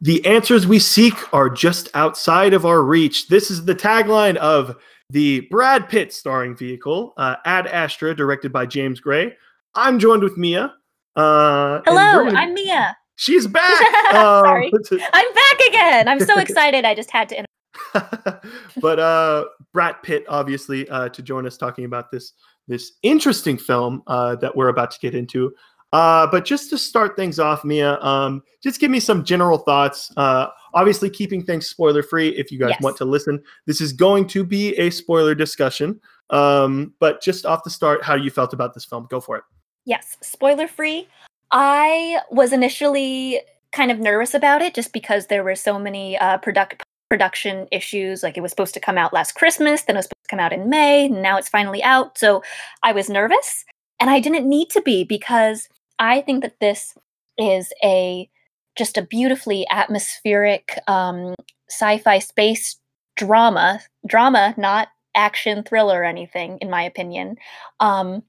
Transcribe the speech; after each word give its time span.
The 0.00 0.24
answers 0.24 0.66
we 0.66 0.78
seek 0.78 1.14
are 1.34 1.50
just 1.50 1.88
outside 1.94 2.54
of 2.54 2.64
our 2.64 2.82
reach. 2.82 3.28
This 3.28 3.50
is 3.50 3.64
the 3.64 3.74
tagline 3.74 4.36
of 4.36 4.76
the 5.10 5.40
Brad 5.50 5.88
Pitt 5.88 6.12
starring 6.12 6.56
vehicle, 6.56 7.12
uh, 7.18 7.36
Ad 7.44 7.66
Astra, 7.66 8.14
directed 8.14 8.52
by 8.52 8.64
James 8.64 8.98
Gray. 9.00 9.34
I'm 9.74 9.98
joined 9.98 10.22
with 10.22 10.38
Mia. 10.38 10.74
Uh, 11.16 11.80
Hello, 11.84 12.24
gonna- 12.24 12.38
I'm 12.38 12.54
Mia. 12.54 12.96
She's 13.16 13.46
back. 13.48 14.14
Um, 14.14 14.44
Sorry. 14.44 14.72
I'm 15.12 15.34
back 15.34 15.60
again. 15.68 16.08
I'm 16.08 16.20
so 16.20 16.38
excited. 16.38 16.84
I 16.86 16.94
just 16.94 17.10
had 17.10 17.28
to. 17.30 17.38
inter- 17.40 18.40
but 18.80 18.98
uh 18.98 19.44
Brad 19.72 19.96
Pitt 20.02 20.24
obviously 20.28 20.88
uh 20.90 21.08
to 21.10 21.22
join 21.22 21.46
us 21.46 21.56
talking 21.56 21.84
about 21.84 22.10
this 22.10 22.32
this 22.68 22.92
interesting 23.02 23.56
film 23.56 24.02
uh 24.06 24.36
that 24.36 24.54
we're 24.56 24.68
about 24.68 24.90
to 24.92 24.98
get 25.00 25.14
into. 25.14 25.52
Uh 25.92 26.26
but 26.30 26.44
just 26.44 26.70
to 26.70 26.78
start 26.78 27.16
things 27.16 27.38
off 27.38 27.64
Mia 27.64 27.98
um 28.00 28.42
just 28.62 28.80
give 28.80 28.90
me 28.90 29.00
some 29.00 29.24
general 29.24 29.58
thoughts. 29.58 30.12
Uh 30.16 30.46
obviously 30.74 31.10
keeping 31.10 31.42
things 31.44 31.68
spoiler 31.68 32.02
free 32.02 32.28
if 32.30 32.52
you 32.52 32.58
guys 32.58 32.70
Yes. 32.70 32.82
want 32.82 32.96
to 32.98 33.04
listen. 33.04 33.42
This 33.66 33.80
is 33.80 33.92
going 33.92 34.26
to 34.28 34.44
be 34.44 34.74
a 34.78 34.90
spoiler 34.90 35.34
discussion. 35.34 36.00
Um 36.30 36.94
but 37.00 37.20
just 37.20 37.44
off 37.44 37.64
the 37.64 37.70
start 37.70 38.04
how 38.04 38.14
you 38.14 38.30
felt 38.30 38.52
about 38.52 38.74
this 38.74 38.84
film. 38.84 39.06
Go 39.10 39.20
for 39.20 39.36
it. 39.36 39.44
Yes, 39.84 40.16
spoiler 40.20 40.68
free. 40.68 41.08
I 41.50 42.20
was 42.30 42.52
initially 42.52 43.40
kind 43.72 43.90
of 43.90 43.98
nervous 43.98 44.34
about 44.34 44.62
it 44.62 44.74
just 44.74 44.92
because 44.92 45.26
there 45.26 45.42
were 45.44 45.54
so 45.56 45.78
many 45.78 46.16
uh, 46.18 46.38
product 46.38 46.82
production 47.08 47.66
issues. 47.72 48.22
Like 48.22 48.36
it 48.36 48.40
was 48.40 48.50
supposed 48.52 48.74
to 48.74 48.80
come 48.80 48.98
out 48.98 49.12
last 49.12 49.32
Christmas, 49.34 49.82
then 49.82 49.96
it 49.96 49.98
was 49.98 50.04
supposed 50.04 50.24
to 50.24 50.30
come 50.30 50.40
out 50.40 50.52
in 50.52 50.68
May, 50.68 51.06
and 51.06 51.22
now 51.22 51.36
it's 51.38 51.48
finally 51.48 51.82
out. 51.82 52.16
So 52.18 52.42
I 52.84 52.92
was 52.92 53.08
nervous, 53.08 53.64
and 53.98 54.10
I 54.10 54.20
didn't 54.20 54.48
need 54.48 54.70
to 54.70 54.80
be 54.82 55.02
because 55.02 55.68
I 56.00 56.22
think 56.22 56.42
that 56.42 56.58
this 56.58 56.94
is 57.38 57.72
a 57.84 58.28
just 58.76 58.96
a 58.96 59.02
beautifully 59.02 59.66
atmospheric 59.70 60.78
um, 60.88 61.34
sci-fi 61.68 62.18
space 62.18 62.76
drama. 63.16 63.80
Drama, 64.06 64.54
not 64.56 64.88
action 65.14 65.62
thriller 65.62 66.00
or 66.00 66.04
anything, 66.04 66.58
in 66.60 66.70
my 66.70 66.82
opinion. 66.82 67.36
Um, 67.78 68.22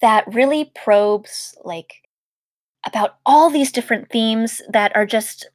that 0.00 0.26
really 0.34 0.72
probes 0.74 1.56
like 1.64 1.94
about 2.86 3.16
all 3.24 3.48
these 3.48 3.72
different 3.72 4.10
themes 4.10 4.60
that 4.68 4.94
are 4.96 5.06
just 5.06 5.46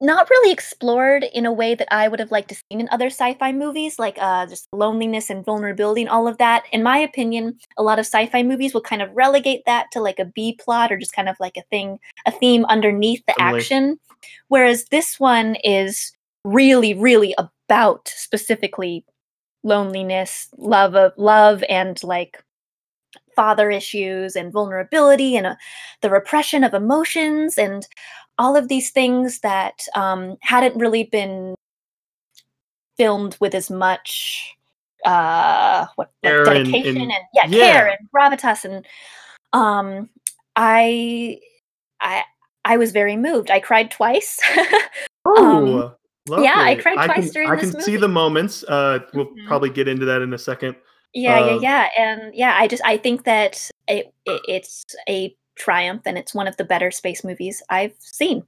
not 0.00 0.28
really 0.28 0.52
explored 0.52 1.24
in 1.24 1.46
a 1.46 1.52
way 1.52 1.74
that 1.74 1.92
I 1.92 2.08
would 2.08 2.20
have 2.20 2.30
liked 2.30 2.50
to 2.50 2.54
see 2.54 2.62
in 2.70 2.88
other 2.90 3.06
sci-fi 3.06 3.52
movies, 3.52 3.98
like 3.98 4.18
uh, 4.20 4.46
just 4.46 4.68
loneliness 4.72 5.30
and 5.30 5.44
vulnerability 5.44 6.02
and 6.02 6.10
all 6.10 6.28
of 6.28 6.38
that. 6.38 6.64
In 6.72 6.82
my 6.82 6.98
opinion, 6.98 7.58
a 7.78 7.82
lot 7.82 7.98
of 7.98 8.04
sci-fi 8.04 8.42
movies 8.42 8.74
will 8.74 8.82
kind 8.82 9.00
of 9.00 9.10
relegate 9.14 9.62
that 9.64 9.86
to 9.92 10.00
like 10.00 10.18
a 10.18 10.26
B 10.26 10.58
plot 10.60 10.92
or 10.92 10.98
just 10.98 11.14
kind 11.14 11.28
of 11.28 11.36
like 11.40 11.56
a 11.56 11.62
thing, 11.70 11.98
a 12.26 12.30
theme 12.30 12.64
underneath 12.66 13.24
the 13.26 13.34
Totally. 13.38 13.58
action. 13.60 13.98
Whereas 14.48 14.84
this 14.86 15.18
one 15.18 15.56
is 15.64 16.12
really, 16.44 16.92
really 16.92 17.34
about 17.38 18.08
specifically 18.14 19.04
loneliness, 19.62 20.48
love 20.58 20.94
of 20.94 21.12
love, 21.16 21.64
and 21.68 22.02
like 22.04 22.42
father 23.34 23.70
issues 23.70 24.34
and 24.34 24.52
vulnerability 24.52 25.36
and 25.36 25.46
uh, 25.46 25.54
the 26.00 26.10
repression 26.10 26.64
of 26.64 26.74
emotions 26.74 27.58
and 27.58 27.86
all 28.38 28.56
of 28.56 28.68
these 28.68 28.90
things 28.90 29.40
that 29.40 29.84
um, 29.94 30.36
hadn't 30.40 30.76
really 30.76 31.04
been 31.04 31.54
filmed 32.96 33.36
with 33.40 33.54
as 33.54 33.70
much 33.70 34.52
uh 35.04 35.86
what 35.96 36.10
like 36.24 36.44
dedication 36.44 36.96
and- 36.96 37.12
and, 37.12 37.24
yeah, 37.34 37.46
yeah. 37.46 37.72
care 37.72 37.86
and 37.88 38.08
gravitas 38.10 38.64
and 38.64 38.86
um 39.52 40.08
i 40.56 41.38
i 42.00 42.24
i 42.64 42.76
was 42.78 42.90
very 42.92 43.14
moved 43.16 43.50
i 43.50 43.60
cried 43.60 43.90
twice 43.90 44.40
Oh, 45.28 45.94
yeah, 46.38 46.54
I 46.56 46.74
cried 46.76 46.94
twice 47.04 47.24
can, 47.24 47.28
during 47.32 47.50
I 47.50 47.56
this 47.56 47.70
can 47.72 47.80
see 47.82 47.92
movie. 47.92 48.00
the 48.00 48.08
moments. 48.08 48.64
Uh, 48.64 49.00
we'll 49.14 49.26
Mhm. 49.26 49.46
probably 49.46 49.70
get 49.70 49.86
into 49.88 50.04
that 50.06 50.22
in 50.22 50.32
a 50.34 50.38
second. 50.38 50.74
yeah 51.14 51.38
Um, 51.40 51.60
yeah 51.62 51.88
yeah 51.96 52.02
and 52.04 52.34
yeah 52.34 52.54
i 52.58 52.66
just 52.68 52.82
i 52.84 52.96
think 52.96 53.24
that 53.24 53.70
it, 53.88 54.12
it 54.24 54.40
it's 54.48 54.84
a 55.08 55.36
triumph 55.56 56.02
and 56.06 56.16
it's 56.16 56.34
one 56.34 56.46
of 56.46 56.56
the 56.56 56.64
better 56.64 56.90
space 56.90 57.24
movies 57.24 57.62
i've 57.70 57.94
seen 57.98 58.42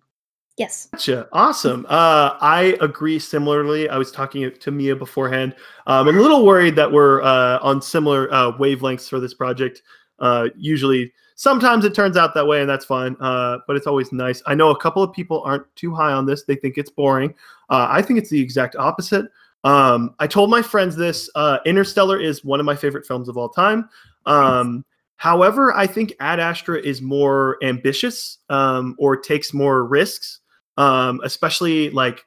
yes 0.57 0.89
Gotcha. 0.93 1.29
Awesome. 1.33 1.87
Uh, 1.89 2.37
I 2.41 2.77
agree 2.81 3.19
similarly. 3.21 3.89
I 3.89 3.97
was 3.97 4.11
talking 4.11 4.51
to 4.51 4.71
Mia 4.71 4.97
beforehand. 4.97 5.55
Um, 5.87 6.09
I'm 6.09 6.19
a 6.19 6.21
little 6.21 6.45
worried 6.45 6.75
that 6.77 6.91
we're 6.91 7.23
uh, 7.23 7.59
on 7.63 7.81
similar 7.81 8.33
uh, 8.33 8.53
wavelengths 8.59 9.09
for 9.09 9.21
this 9.21 9.35
project. 9.35 9.83
Uh, 10.19 10.49
usually, 10.57 11.13
sometimes 11.37 11.85
it 11.85 11.95
turns 11.95 12.17
out 12.17 12.35
that 12.35 12.45
way, 12.45 12.61
and 12.61 12.69
that's 12.69 12.85
fine. 12.85 13.17
Uh, 13.21 13.59
but 13.69 13.77
it's 13.77 13.87
always 13.87 14.11
nice. 14.11 14.43
I 14.47 14.57
know 14.57 14.71
a 14.71 14.79
couple 14.79 15.01
of 15.01 15.13
people 15.13 15.43
aren't 15.45 15.65
too 15.77 15.95
high 15.95 16.13
on 16.13 16.27
this. 16.27 16.43
They 16.43 16.57
think 16.57 16.77
it's 16.77 16.91
boring. 16.91 17.31
Uh, 17.71 17.87
I 17.89 18.03
think 18.03 18.19
it's 18.19 18.31
the 18.31 18.41
exact 18.41 18.75
opposite. 18.75 19.27
Um, 19.63 20.17
I 20.19 20.27
told 20.27 20.51
my 20.51 20.63
friends 20.63 20.97
this. 20.97 21.31
Interstellar 21.67 22.21
is 22.21 22.45
one 22.45 22.59
of 22.59 22.67
my 22.67 22.75
favorite 22.75 23.07
films 23.07 23.29
of 23.29 23.37
all 23.37 23.49
time. 23.49 23.89
Um, 24.27 24.85
however, 25.19 25.77
I 25.77 25.87
think 25.87 26.15
Ad 26.19 26.41
Astra 26.41 26.81
is 26.81 27.03
more 27.03 27.59
ambitious 27.63 28.39
um, 28.49 28.97
or 28.99 29.17
takes 29.17 29.53
more 29.53 29.85
risks 29.85 30.41
um 30.79 31.21
especially 31.25 31.91
like 31.91 32.25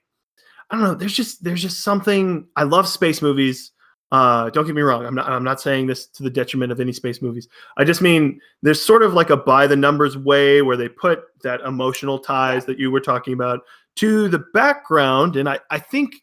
i 0.70 0.76
don't 0.76 0.84
know 0.84 0.94
there's 0.94 1.14
just 1.14 1.44
there's 1.44 1.62
just 1.62 1.82
something 1.82 2.46
i 2.56 2.64
love 2.64 2.88
space 2.88 3.22
movies. 3.22 3.72
Uh 4.12 4.50
don't 4.50 4.66
get 4.66 4.76
me 4.76 4.82
wrong 4.82 5.06
i'm 5.06 5.16
not 5.16 5.30
i'm 5.30 5.44
not 5.44 5.62
saying 5.62 5.88
this 5.88 6.06
to 6.06 6.22
the 6.22 6.30
detriment 6.30 6.70
of 6.70 6.82
any 6.82 6.92
space 6.92 7.22
movies. 7.22 7.48
I 7.78 7.86
just 7.86 8.02
mean 8.02 8.42
there's 8.62 8.82
sort 8.82 9.04
of 9.04 9.14
like 9.14 9.30
a 9.30 9.38
by 9.38 9.68
the 9.68 9.78
numbers 9.78 10.18
way 10.18 10.62
where 10.62 10.76
they 10.76 10.90
put 10.90 11.24
that 11.44 11.62
emotional 11.62 12.20
ties 12.20 12.66
that 12.66 12.78
you 12.78 12.92
were 12.92 13.00
talking 13.00 13.34
about 13.34 13.62
to 13.96 14.28
the 14.28 14.44
background 14.54 15.38
and 15.38 15.48
i 15.48 15.60
i 15.70 15.80
think 15.80 16.16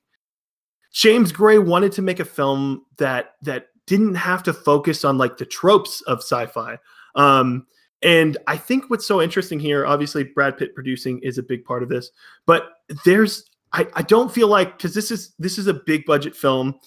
james 0.92 1.32
gray 1.32 1.58
wanted 1.58 1.92
to 1.92 2.02
make 2.02 2.20
a 2.20 2.24
film 2.24 2.84
that 2.98 3.36
that 3.40 3.68
didn't 3.88 4.14
have 4.14 4.42
to 4.42 4.52
focus 4.52 5.04
on 5.04 5.18
like 5.18 5.36
the 5.36 5.46
tropes 5.46 6.00
of 6.02 6.18
sci-fi 6.18 6.78
um 7.14 7.66
and 8.02 8.38
I 8.46 8.56
think 8.56 8.90
what's 8.90 9.06
so 9.06 9.20
interesting 9.20 9.58
here, 9.58 9.84
obviously, 9.84 10.22
Brad 10.22 10.56
Pitt 10.56 10.74
producing 10.74 11.18
is 11.20 11.38
a 11.38 11.42
big 11.42 11.64
part 11.64 11.82
of 11.82 11.88
this, 11.88 12.10
but 12.46 12.74
there's 13.04 13.44
I, 13.72 13.86
I 13.94 14.02
don't 14.02 14.32
feel 14.32 14.48
like 14.48 14.76
because 14.76 14.94
this 14.94 15.10
is 15.10 15.34
this 15.38 15.58
is 15.58 15.66
a 15.66 15.74
big 15.74 16.04
budget 16.06 16.36
film, 16.36 16.78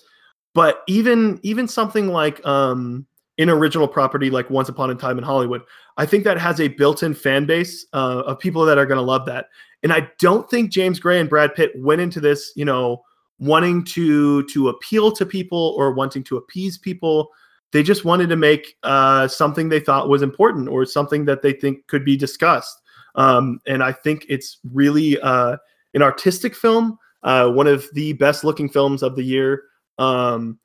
but 0.54 0.84
even 0.88 1.40
even 1.44 1.68
something 1.68 2.08
like 2.08 2.46
um 2.46 3.06
an 3.38 3.50
original 3.50 3.88
property 3.88 4.30
like 4.30 4.50
Once 4.50 4.70
Upon 4.70 4.90
a 4.90 4.96
Time 4.96 5.18
in 5.18 5.24
Hollywood, 5.24 5.64
I 5.98 6.06
think 6.06 6.24
that 6.24 6.38
has 6.38 6.62
a 6.62 6.68
built-in 6.68 7.14
fan 7.14 7.46
base 7.46 7.86
uh, 7.94 8.24
of 8.26 8.40
people 8.40 8.66
that 8.66 8.78
are 8.78 8.86
going 8.86 9.00
to 9.00 9.04
love 9.04 9.26
that. 9.26 9.48
And 9.84 9.92
I 9.92 10.12
don't 10.20 10.48
think 10.50 10.70
James 10.70 11.00
Gray 11.00 11.20
and 11.20 11.30
Brad 11.30 11.56
Pitt 11.56 11.72
went 11.76 12.02
into 12.02 12.20
this, 12.20 12.52
you 12.56 12.66
know, 12.66 13.04
wanting 13.42 13.84
to 13.84 14.44
to 14.44 14.70
appeal 14.70 15.12
to 15.12 15.26
people 15.26 15.76
or 15.78 15.92
wanting 15.92 16.24
to 16.24 16.38
appease 16.38 16.78
people 16.78 17.30
they 17.72 17.84
just 17.84 18.06
wanted 18.06 18.30
to 18.30 18.36
make 18.36 18.78
uh, 18.84 19.28
something 19.28 19.70
they 19.70 19.80
thought 19.80 20.10
was 20.10 20.22
important 20.22 20.68
or 20.68 20.86
something 20.86 21.26
that 21.26 21.42
they 21.42 21.54
think 21.54 21.88
could 21.88 22.04
be 22.04 22.18
discussed. 22.18 22.82
Um, 23.16 23.60
and 23.66 23.84
I 23.84 23.92
think 23.92 24.26
it's 24.30 24.60
really 24.72 25.20
uh, 25.22 25.58
an 25.94 26.02
artistic 26.02 26.56
film, 26.56 26.98
uh, 27.24 27.50
one 27.50 27.68
of 27.68 27.88
the 27.94 28.14
best 28.14 28.44
looking 28.44 28.70
films 28.70 29.04
of 29.04 29.16
the 29.16 29.24
year. 29.24 29.64
Um, 29.98 30.60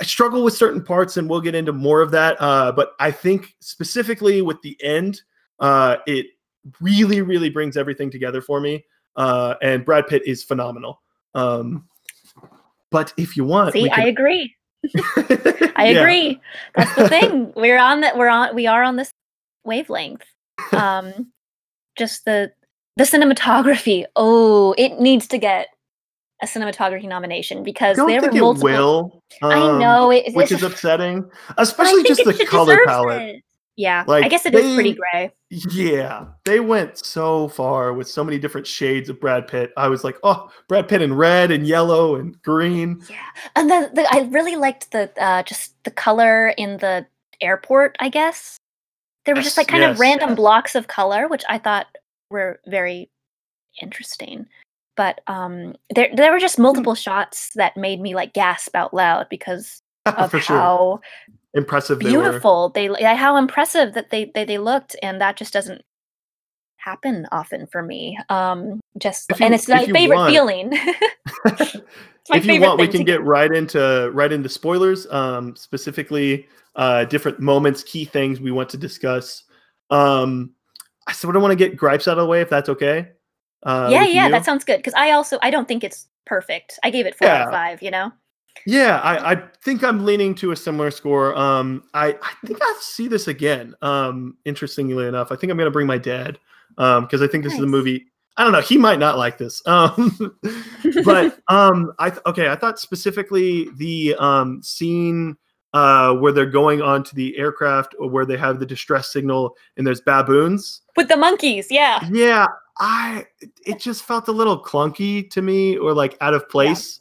I 0.00 0.04
struggle 0.04 0.44
with 0.44 0.54
certain 0.54 0.82
parts, 0.82 1.16
and 1.16 1.28
we'll 1.28 1.40
get 1.40 1.54
into 1.54 1.72
more 1.72 2.02
of 2.02 2.10
that. 2.10 2.36
Uh, 2.40 2.72
but 2.72 2.92
I 3.00 3.10
think 3.10 3.54
specifically 3.60 4.42
with 4.42 4.60
the 4.62 4.76
end, 4.82 5.22
uh, 5.58 5.96
it 6.06 6.26
really, 6.80 7.22
really 7.22 7.48
brings 7.48 7.76
everything 7.76 8.10
together 8.10 8.42
for 8.42 8.60
me. 8.60 8.84
Uh, 9.14 9.54
and 9.62 9.84
Brad 9.84 10.06
Pitt 10.06 10.22
is 10.26 10.44
phenomenal. 10.44 11.02
Um, 11.34 11.88
but 12.90 13.12
if 13.16 13.36
you 13.36 13.44
want, 13.44 13.72
see 13.72 13.82
we 13.82 13.90
i 13.90 14.04
agree 14.04 14.54
I 15.76 15.90
Yeah. 15.90 16.00
agree. 16.00 16.40
That's 16.74 16.94
the 16.94 17.08
thing. 17.08 17.52
We're 17.56 17.78
on 17.78 18.00
that. 18.02 18.16
We're 18.16 18.28
on. 18.28 18.54
We 18.54 18.66
are 18.66 18.82
on 18.82 18.96
this 18.96 19.10
wavelength. 19.64 20.24
Um, 20.72 21.32
just 21.96 22.24
the 22.24 22.52
the 22.96 23.04
cinematography. 23.04 24.04
Oh, 24.16 24.74
it 24.78 25.00
needs 25.00 25.26
to 25.28 25.38
get 25.38 25.68
a 26.42 26.46
cinematography 26.46 27.08
nomination 27.08 27.62
because 27.62 27.96
there 27.96 28.20
were 28.20 28.32
multiple. 28.32 28.54
will. 28.62 29.22
I 29.42 29.60
um, 29.60 29.78
know 29.78 30.10
it, 30.10 30.34
which 30.34 30.52
is 30.52 30.62
upsetting, 30.62 31.28
especially 31.56 32.04
just 32.04 32.24
the 32.24 32.46
color 32.48 32.78
palette. 32.84 33.22
it. 33.22 33.44
Yeah, 33.76 34.04
I 34.08 34.10
Like, 34.10 34.30
guess 34.30 34.46
it 34.46 34.54
is 34.54 34.74
pretty 34.74 34.94
gray. 34.94 35.32
Yeah, 35.50 36.26
they 36.46 36.60
went 36.60 36.96
so 36.96 37.48
far 37.48 37.92
with 37.92 38.08
so 38.08 38.24
many 38.24 38.38
different 38.38 38.66
shades 38.66 39.10
of 39.10 39.20
Brad 39.20 39.46
Pitt. 39.46 39.72
I 39.76 39.88
was 39.88 40.02
like, 40.02 40.16
oh, 40.22 40.50
Brad 40.66 40.88
Pitt 40.88 41.02
in 41.02 41.12
red 41.12 41.50
and 41.50 41.66
yellow 41.66 42.16
and 42.16 42.40
green. 42.42 43.02
Yeah, 43.08 43.16
and 43.54 43.70
the, 43.70 43.90
the 43.92 44.08
I 44.10 44.28
really 44.30 44.56
liked 44.56 44.92
the 44.92 45.10
uh, 45.22 45.42
just 45.42 45.74
the 45.84 45.90
color 45.90 46.48
in 46.56 46.78
the 46.78 47.06
airport. 47.42 47.96
I 48.00 48.08
guess 48.08 48.56
there 49.26 49.34
were 49.34 49.42
just 49.42 49.58
like 49.58 49.68
kind 49.68 49.82
yes. 49.82 49.92
of 49.92 50.00
random 50.00 50.34
blocks 50.34 50.74
of 50.74 50.88
color, 50.88 51.28
which 51.28 51.44
I 51.48 51.58
thought 51.58 51.86
were 52.30 52.60
very 52.66 53.10
interesting. 53.82 54.46
But 54.96 55.20
um, 55.26 55.74
there 55.94 56.08
there 56.14 56.32
were 56.32 56.38
just 56.38 56.58
multiple 56.58 56.94
shots 56.94 57.50
that 57.56 57.76
made 57.76 58.00
me 58.00 58.14
like 58.14 58.32
gasp 58.32 58.74
out 58.74 58.94
loud 58.94 59.26
because 59.28 59.82
of 60.06 60.30
For 60.30 60.40
sure, 60.40 60.56
how 60.56 61.00
impressive 61.56 61.98
they 61.98 62.16
were. 62.16 62.22
beautiful 62.22 62.68
they 62.70 62.88
like, 62.88 63.16
how 63.16 63.36
impressive 63.36 63.94
that 63.94 64.10
they, 64.10 64.30
they 64.34 64.44
they 64.44 64.58
looked, 64.58 64.94
and 65.02 65.20
that 65.20 65.36
just 65.36 65.52
doesn't 65.52 65.82
happen 66.76 67.26
often 67.32 67.66
for 67.66 67.82
me. 67.82 68.16
Um, 68.28 68.80
just 68.98 69.30
you- 69.30 69.44
and 69.44 69.54
it's 69.54 69.68
my 69.68 69.84
favorite 69.86 70.16
want- 70.16 70.32
feeling. 70.32 70.70
My 72.28 72.38
if 72.38 72.44
you 72.44 72.54
favorite 72.54 72.66
want, 72.66 72.80
we 72.80 72.88
can 72.88 73.04
get 73.04 73.22
right 73.22 73.52
into 73.52 74.10
right 74.12 74.32
into 74.32 74.48
spoilers, 74.48 75.06
um, 75.12 75.54
specifically 75.54 76.48
uh, 76.74 77.04
different 77.04 77.38
moments, 77.38 77.84
key 77.84 78.04
things 78.04 78.40
we 78.40 78.50
want 78.50 78.68
to 78.70 78.76
discuss. 78.76 79.44
Um, 79.90 80.50
I 81.06 81.12
sort 81.12 81.36
of 81.36 81.42
want 81.42 81.52
to 81.52 81.56
get 81.56 81.76
gripes 81.76 82.08
out 82.08 82.18
of 82.18 82.24
the 82.24 82.26
way, 82.26 82.40
if 82.40 82.50
that's 82.50 82.68
okay. 82.68 83.10
Uh, 83.62 83.90
yeah, 83.92 84.04
yeah, 84.04 84.24
you. 84.26 84.32
that 84.32 84.44
sounds 84.44 84.64
good. 84.64 84.78
Because 84.78 84.94
I 84.94 85.12
also 85.12 85.38
I 85.40 85.50
don't 85.50 85.68
think 85.68 85.84
it's 85.84 86.08
perfect. 86.24 86.80
I 86.82 86.90
gave 86.90 87.06
it 87.06 87.14
four 87.14 87.28
out 87.28 87.46
of 87.46 87.52
five. 87.52 87.80
You 87.80 87.92
know. 87.92 88.12
Yeah, 88.66 89.00
I, 89.00 89.32
I 89.32 89.42
think 89.62 89.84
I'm 89.84 90.04
leaning 90.04 90.34
to 90.36 90.52
a 90.52 90.56
similar 90.56 90.90
score. 90.90 91.36
Um, 91.36 91.84
I, 91.94 92.16
I 92.22 92.46
think 92.46 92.60
I'll 92.62 92.80
see 92.80 93.08
this 93.08 93.28
again. 93.28 93.74
Um, 93.82 94.36
interestingly 94.44 95.06
enough, 95.06 95.30
I 95.30 95.36
think 95.36 95.50
I'm 95.50 95.58
gonna 95.58 95.70
bring 95.70 95.86
my 95.86 95.98
dad. 95.98 96.38
Um, 96.78 97.04
because 97.04 97.22
I 97.22 97.26
think 97.26 97.44
this 97.44 97.54
is 97.54 97.60
a 97.60 97.66
movie. 97.66 98.06
I 98.36 98.44
don't 98.44 98.52
know. 98.52 98.60
He 98.60 98.76
might 98.76 98.98
not 98.98 99.16
like 99.16 99.38
this. 99.38 99.62
Um, 99.66 100.36
but 101.04 101.38
um, 101.48 101.92
I 101.98 102.10
th- 102.10 102.22
okay. 102.26 102.48
I 102.48 102.56
thought 102.56 102.78
specifically 102.78 103.68
the 103.76 104.14
um 104.16 104.62
scene 104.62 105.36
uh 105.72 106.14
where 106.14 106.32
they're 106.32 106.46
going 106.46 106.80
onto 106.82 107.14
the 107.14 107.36
aircraft 107.36 107.94
or 107.98 108.08
where 108.08 108.24
they 108.24 108.36
have 108.36 108.60
the 108.60 108.66
distress 108.66 109.12
signal 109.12 109.54
and 109.76 109.86
there's 109.86 110.00
baboons. 110.00 110.82
With 110.96 111.08
the 111.08 111.16
monkeys, 111.16 111.68
yeah. 111.70 112.06
Yeah, 112.10 112.46
I 112.78 113.26
it 113.64 113.78
just 113.78 114.04
felt 114.04 114.28
a 114.28 114.32
little 114.32 114.62
clunky 114.62 115.30
to 115.30 115.40
me 115.40 115.76
or 115.76 115.94
like 115.94 116.16
out 116.20 116.34
of 116.34 116.48
place. 116.48 117.00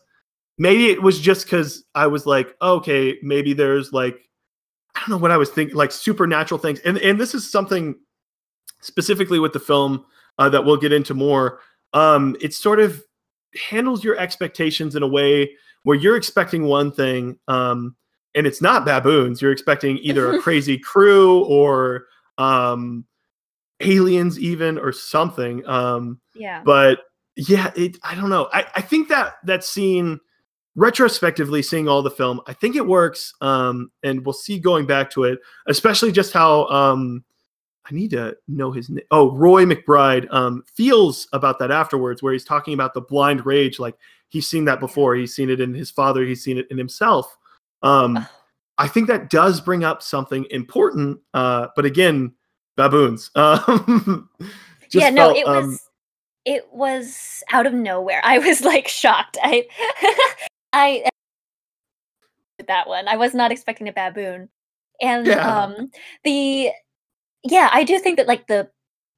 Maybe 0.57 0.87
it 0.87 1.01
was 1.01 1.19
just 1.19 1.45
because 1.45 1.83
I 1.95 2.07
was 2.07 2.25
like, 2.25 2.55
okay, 2.61 3.17
maybe 3.21 3.53
there's 3.53 3.91
like 3.91 4.29
I 4.95 4.99
don't 5.01 5.09
know 5.09 5.17
what 5.17 5.31
I 5.31 5.37
was 5.37 5.49
thinking, 5.49 5.75
like 5.75 5.91
supernatural 5.91 6.57
things. 6.59 6.79
And 6.79 6.97
and 6.99 7.19
this 7.19 7.35
is 7.35 7.49
something 7.49 7.95
specifically 8.81 9.39
with 9.39 9.53
the 9.53 9.59
film 9.59 10.05
uh, 10.39 10.49
that 10.49 10.63
we'll 10.63 10.77
get 10.77 10.93
into 10.93 11.13
more. 11.13 11.59
Um, 11.93 12.35
it 12.41 12.53
sort 12.53 12.79
of 12.79 13.03
handles 13.69 14.03
your 14.03 14.17
expectations 14.17 14.95
in 14.95 15.03
a 15.03 15.07
way 15.07 15.51
where 15.83 15.97
you're 15.97 16.15
expecting 16.17 16.63
one 16.63 16.91
thing, 16.91 17.37
um, 17.47 17.95
and 18.33 18.47
it's 18.47 18.61
not 18.61 18.85
baboons. 18.85 19.41
You're 19.41 19.51
expecting 19.51 19.97
either 19.99 20.33
a 20.33 20.39
crazy 20.41 20.77
crew 20.77 21.43
or 21.45 22.05
um, 22.37 23.05
aliens, 23.81 24.39
even 24.39 24.77
or 24.77 24.91
something. 24.91 25.65
Um, 25.67 26.19
Yeah. 26.33 26.61
but 26.63 26.99
yeah, 27.35 27.71
it. 27.75 27.97
I 28.03 28.15
don't 28.15 28.29
know. 28.29 28.49
I, 28.53 28.65
I 28.75 28.81
think 28.81 29.09
that 29.09 29.35
that 29.43 29.63
scene, 29.63 30.19
retrospectively 30.75 31.61
seeing 31.61 31.87
all 31.87 32.01
the 32.01 32.11
film, 32.11 32.41
I 32.47 32.53
think 32.53 32.75
it 32.75 32.85
works. 32.85 33.33
Um, 33.41 33.91
and 34.03 34.25
we'll 34.25 34.33
see 34.33 34.59
going 34.59 34.85
back 34.85 35.09
to 35.11 35.23
it, 35.23 35.39
especially 35.67 36.11
just 36.11 36.33
how 36.33 36.67
um, 36.67 37.23
I 37.89 37.93
need 37.93 38.11
to 38.11 38.35
know 38.47 38.71
his 38.71 38.89
name. 38.89 39.05
Oh, 39.11 39.31
Roy 39.31 39.65
McBride 39.65 40.31
um, 40.33 40.63
feels 40.73 41.27
about 41.33 41.59
that 41.59 41.71
afterwards, 41.71 42.21
where 42.21 42.33
he's 42.33 42.45
talking 42.45 42.73
about 42.73 42.93
the 42.93 43.01
blind 43.01 43.45
rage. 43.45 43.79
Like 43.79 43.95
he's 44.29 44.47
seen 44.47 44.65
that 44.65 44.79
before. 44.79 45.15
He's 45.15 45.35
seen 45.35 45.49
it 45.49 45.61
in 45.61 45.73
his 45.73 45.91
father. 45.91 46.23
He's 46.23 46.43
seen 46.43 46.57
it 46.57 46.67
in 46.69 46.77
himself. 46.77 47.37
Um, 47.81 48.25
I 48.77 48.87
think 48.87 49.07
that 49.07 49.29
does 49.29 49.61
bring 49.61 49.83
up 49.83 50.01
something 50.01 50.45
important. 50.49 51.19
Uh, 51.33 51.67
but 51.75 51.85
again, 51.85 52.33
baboons. 52.75 53.31
Um, 53.35 54.29
yeah, 54.91 55.09
no, 55.09 55.33
felt, 55.33 55.37
it 55.37 55.47
was 55.47 55.65
um, 55.65 55.79
it 56.45 56.71
was 56.71 57.43
out 57.51 57.65
of 57.65 57.73
nowhere. 57.73 58.21
I 58.23 58.37
was 58.37 58.61
like 58.61 58.87
shocked. 58.87 59.37
I 59.41 59.67
I 60.75 61.05
that 62.67 62.87
one. 62.87 63.07
I 63.07 63.15
was 63.17 63.33
not 63.33 63.51
expecting 63.51 63.87
a 63.87 63.93
baboon. 63.93 64.49
And 65.01 65.27
Yeah. 65.27 65.65
um 65.65 65.91
the 66.23 66.71
yeah, 67.43 67.69
I 67.73 67.83
do 67.83 67.99
think 67.99 68.17
that 68.17 68.27
like 68.27 68.47
the 68.47 68.69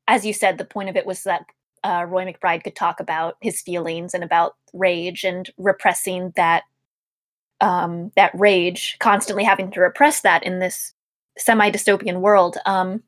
as 0.07 0.25
you 0.25 0.33
said, 0.33 0.57
the 0.57 0.65
point 0.65 0.89
of 0.89 0.95
it 0.95 1.06
was 1.06 1.24
that 1.24 1.45
uh, 1.83 2.06
Roy 2.07 2.25
McBride 2.25 2.63
could 2.63 2.75
talk 2.75 3.00
about 3.00 3.38
his 3.42 3.62
feelings 3.62 4.13
and 4.13 4.24
about 4.24 4.56
rage 4.74 5.24
and 5.24 5.50
repressing 5.57 6.33
that 6.36 6.63
um 7.62 8.12
that 8.15 8.31
rage, 8.36 8.98
constantly 9.00 9.44
having 9.44 9.71
to 9.71 9.81
repress 9.81 10.21
that 10.21 10.44
in 10.44 10.59
this 10.59 10.94
semi 11.38 11.71
dystopian 11.71 12.21
world. 12.21 12.57
Um 12.65 13.04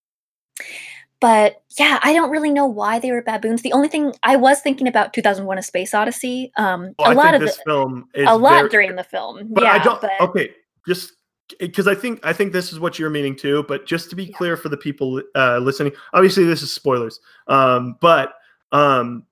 but 1.22 1.62
yeah, 1.78 2.00
I 2.02 2.14
don't 2.14 2.30
really 2.32 2.52
know 2.52 2.66
why 2.66 3.00
they 3.00 3.12
were 3.12 3.22
baboons. 3.22 3.62
The 3.62 3.74
only 3.74 3.88
thing 3.90 4.14
I 4.24 4.36
was 4.36 4.62
thinking 4.62 4.88
about 4.88 5.14
2001: 5.14 5.58
A 5.58 5.62
Space 5.64 5.94
Odyssey. 5.94 6.52
Um, 6.58 6.96
a 7.00 7.04
I 7.04 7.14
lot 7.14 7.36
of 7.36 7.42
this 7.42 7.58
the, 7.58 7.64
film 7.66 8.08
is 8.14 8.28
a 8.30 8.36
lot 8.38 8.54
very- 8.60 8.70
during 8.70 8.96
the 8.96 9.04
film. 9.04 9.48
but 9.52 9.64
yeah, 9.64 9.74
I 9.74 9.80
don't. 9.80 10.02
but 10.02 10.12
Okay, 10.22 10.52
just 10.88 11.14
because 11.60 11.88
I 11.88 11.96
think 11.96 12.20
I 12.24 12.32
think 12.32 12.54
this 12.54 12.72
is 12.72 12.80
what 12.80 12.98
you're 13.00 13.10
meaning 13.10 13.36
too. 13.36 13.64
But 13.68 13.86
just 13.86 14.10
to 14.12 14.16
be 14.16 14.26
Yeah. 14.26 14.38
clear 14.38 14.58
for 14.58 14.70
the 14.70 14.78
people 14.78 15.22
uh, 15.36 15.58
listening, 15.58 15.92
obviously 16.14 16.46
this 16.46 16.62
is 16.62 16.74
spoilers. 16.74 17.20
Um, 17.48 17.98
but 18.02 18.34
um, 18.72 19.26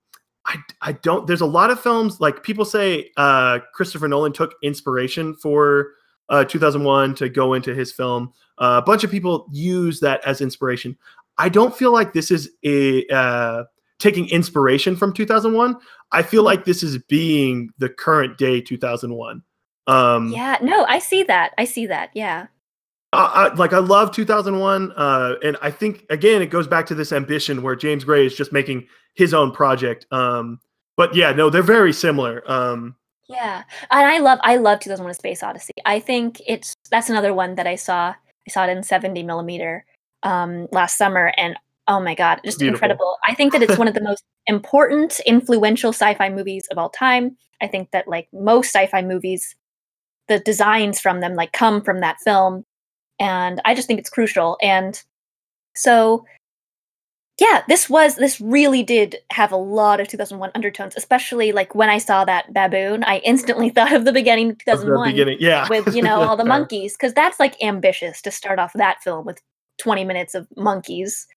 I 0.46 0.58
I 0.82 0.92
don't. 0.94 1.26
There's 1.28 1.42
a 1.42 1.46
lot 1.46 1.70
of 1.70 1.80
films 1.80 2.20
like 2.20 2.44
people 2.44 2.66
say 2.66 3.12
uh, 3.18 3.60
Christopher 3.74 4.08
Nolan 4.08 4.34
took 4.34 4.56
inspiration 4.64 5.36
for 5.36 5.92
uh, 6.30 6.44
2001 6.44 7.16
to 7.16 7.30
go 7.30 7.54
into 7.54 7.74
his 7.74 7.94
film. 7.94 8.34
Uh, 8.58 8.82
a 8.82 8.86
bunch 8.86 9.04
of 9.06 9.12
people 9.12 9.48
use 9.52 10.00
that 10.02 10.20
as 10.26 10.42
inspiration. 10.42 10.98
I 11.38 11.50
don't 11.50 11.76
feel 11.76 11.92
like 11.92 12.14
this 12.14 12.32
is 12.32 12.50
a 12.64 13.06
uh, 13.08 13.64
taking 14.00 14.30
inspiration 14.30 14.96
from 14.96 15.14
2001. 15.14 15.76
I 16.12 16.24
feel 16.24 16.44
like 16.44 16.66
this 16.66 16.84
is 16.84 16.98
being 17.10 17.70
the 17.78 17.90
current 17.90 18.38
day 18.38 18.62
2001. 18.62 19.44
Um, 19.88 20.30
yeah, 20.30 20.58
no, 20.62 20.86
I 20.86 21.00
see 21.00 21.24
that. 21.24 21.54
I 21.58 21.66
see 21.66 21.86
that. 21.88 22.12
Yeah, 22.14 22.48
I, 23.14 23.50
I, 23.50 23.54
like 23.54 23.74
I 23.74 23.80
love 23.80 24.12
2001, 24.12 24.92
uh, 24.92 25.36
and 25.44 25.58
I 25.62 25.72
think 25.72 26.06
again 26.10 26.42
it 26.42 26.48
goes 26.48 26.68
back 26.68 26.86
to 26.88 26.96
this 26.96 27.14
ambition 27.14 27.62
where 27.62 27.76
James 27.76 28.04
Gray 28.04 28.26
is 28.26 28.36
just 28.36 28.52
making 28.52 28.88
his 29.16 29.34
own 29.34 29.52
project. 29.52 30.06
Um, 30.12 30.60
but 30.98 31.16
yeah, 31.16 31.32
no, 31.32 31.50
they're 31.50 31.62
very 31.62 31.94
similar. 31.94 32.44
Um, 32.52 32.96
yeah, 33.30 33.64
and 33.92 34.08
I 34.08 34.20
love 34.20 34.40
I 34.44 34.58
love 34.58 34.80
2001: 34.80 35.10
A 35.10 35.14
Space 35.14 35.44
Odyssey. 35.44 35.74
I 35.86 36.00
think 36.00 36.42
it's 36.46 36.74
that's 36.92 37.10
another 37.10 37.34
one 37.34 37.56
that 37.56 37.68
I 37.68 37.76
saw. 37.76 38.14
I 38.48 38.50
saw 38.50 38.66
it 38.66 38.70
in 38.70 38.82
70 38.82 39.24
millimeter 39.24 39.86
um, 40.28 40.68
last 40.74 40.98
summer, 40.98 41.34
and 41.38 41.56
oh 41.88 42.02
my 42.02 42.14
god, 42.14 42.42
just 42.44 42.60
Beautiful. 42.60 42.76
incredible. 42.76 43.18
I 43.26 43.34
think 43.34 43.54
that 43.54 43.64
it's 43.64 43.78
one 43.78 43.88
of 43.88 43.94
the 43.94 44.04
most 44.04 44.24
important, 44.48 45.20
influential 45.26 45.94
sci-fi 45.94 46.30
movies 46.30 46.68
of 46.70 46.78
all 46.78 46.90
time. 46.90 47.38
I 47.62 47.68
think 47.68 47.92
that 47.92 48.08
like 48.08 48.28
most 48.34 48.68
sci-fi 48.68 49.02
movies, 49.02 49.56
the 50.28 50.40
designs 50.40 51.00
from 51.00 51.22
them 51.22 51.36
like 51.36 51.54
come 51.54 51.82
from 51.82 52.02
that 52.02 52.18
film, 52.24 52.66
and 53.20 53.62
I 53.64 53.74
just 53.74 53.88
think 53.88 54.00
it's 54.00 54.10
crucial. 54.10 54.58
And 54.62 55.02
so, 55.76 56.26
yeah, 57.40 57.64
this 57.70 57.90
was 57.90 58.18
this 58.18 58.42
really 58.42 58.84
did 58.84 59.16
have 59.32 59.54
a 59.54 59.58
lot 59.58 60.02
of 60.02 60.10
2001 60.10 60.52
undertones, 60.56 60.94
especially 60.98 61.54
like 61.54 61.74
when 61.74 61.90
I 61.90 62.00
saw 62.00 62.26
that 62.26 62.54
baboon, 62.54 63.06
I 63.06 63.20
instantly 63.20 63.70
thought 63.76 63.94
of 63.94 64.04
the 64.04 64.12
beginning 64.12 64.50
of 64.50 64.58
of 64.68 64.80
the 64.82 64.88
2001 64.88 65.10
beginning, 65.12 65.38
yeah, 65.40 65.68
with 65.70 65.96
you 65.96 66.02
know 66.02 66.22
all 66.22 66.36
the 66.36 66.44
monkeys 66.56 66.98
because 66.98 67.14
that's 67.14 67.40
like 67.40 67.56
ambitious 67.64 68.22
to 68.24 68.32
start 68.32 68.60
off 68.60 68.74
that 68.74 69.02
film 69.02 69.26
with 69.26 69.42
20 69.78 70.04
minutes 70.06 70.36
of 70.36 70.48
monkeys 70.58 71.28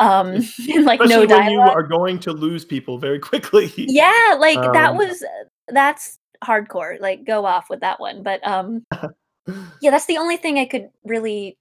um 0.00 0.28
and 0.74 0.84
like 0.84 1.00
Especially 1.00 1.26
no 1.26 1.36
when 1.36 1.50
you 1.50 1.58
dialogue 1.58 1.76
are 1.76 1.82
going 1.82 2.18
to 2.20 2.32
lose 2.32 2.64
people 2.64 2.98
very 2.98 3.18
quickly. 3.30 3.72
yeah 3.76 4.36
like 4.40 4.60
that 4.60 4.90
Um, 4.90 4.96
was 4.96 5.24
that's 5.68 6.18
hardcore 6.44 7.00
like 7.00 7.24
go 7.24 7.46
off 7.46 7.70
with 7.70 7.80
that 7.80 8.00
one 8.00 8.22
but 8.22 8.46
um 8.46 8.84
yeah 9.80 9.90
that's 9.90 10.06
the 10.06 10.18
only 10.18 10.36
thing 10.36 10.58
i 10.58 10.64
could 10.66 10.88
really 11.04 11.56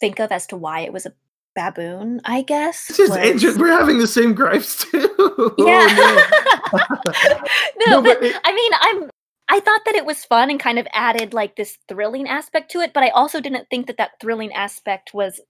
think 0.00 0.18
of 0.18 0.32
as 0.32 0.46
to 0.48 0.56
why 0.56 0.80
it 0.80 0.92
was 0.92 1.06
a 1.06 1.12
baboon 1.54 2.20
i 2.24 2.42
guess 2.42 2.88
is 2.98 3.10
was-. 3.10 3.58
We're 3.58 3.68
having 3.78 3.98
the 3.98 4.06
same 4.06 4.32
gripes 4.32 4.84
too. 4.84 5.08
Oh, 5.18 5.54
yeah 5.58 5.86
no. 5.96 7.36
no, 7.86 8.00
No, 8.00 8.02
but, 8.02 8.18
but 8.20 8.24
it- 8.24 8.36
i 8.44 8.52
mean 8.54 8.72
i'm 8.80 9.10
i 9.48 9.60
thought 9.60 9.80
that 9.84 9.94
it 9.94 10.06
was 10.06 10.24
fun 10.24 10.50
and 10.50 10.58
kind 10.60 10.78
of 10.78 10.86
added 10.92 11.34
like 11.34 11.56
this 11.56 11.78
thrilling 11.88 12.28
aspect 12.28 12.70
to 12.72 12.80
it 12.80 12.92
but 12.92 13.02
i 13.02 13.08
also 13.10 13.40
didn't 13.40 13.66
think 13.70 13.86
that 13.88 13.96
that 13.98 14.12
thrilling 14.20 14.52
aspect 14.52 15.12
was 15.14 15.40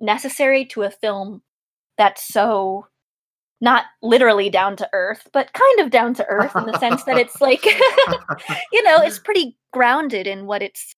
necessary 0.00 0.64
to 0.66 0.82
a 0.82 0.90
film 0.90 1.42
that's 1.98 2.26
so 2.26 2.86
not 3.60 3.84
literally 4.02 4.50
down 4.50 4.76
to 4.76 4.88
earth 4.92 5.28
but 5.32 5.52
kind 5.54 5.80
of 5.80 5.90
down 5.90 6.12
to 6.12 6.26
earth 6.26 6.54
in 6.54 6.66
the 6.66 6.78
sense 6.78 7.02
that 7.04 7.16
it's 7.16 7.40
like 7.40 7.64
you 8.72 8.82
know 8.82 8.98
it's 9.00 9.18
pretty 9.18 9.56
grounded 9.72 10.26
in 10.26 10.44
what 10.46 10.62
it's 10.62 10.94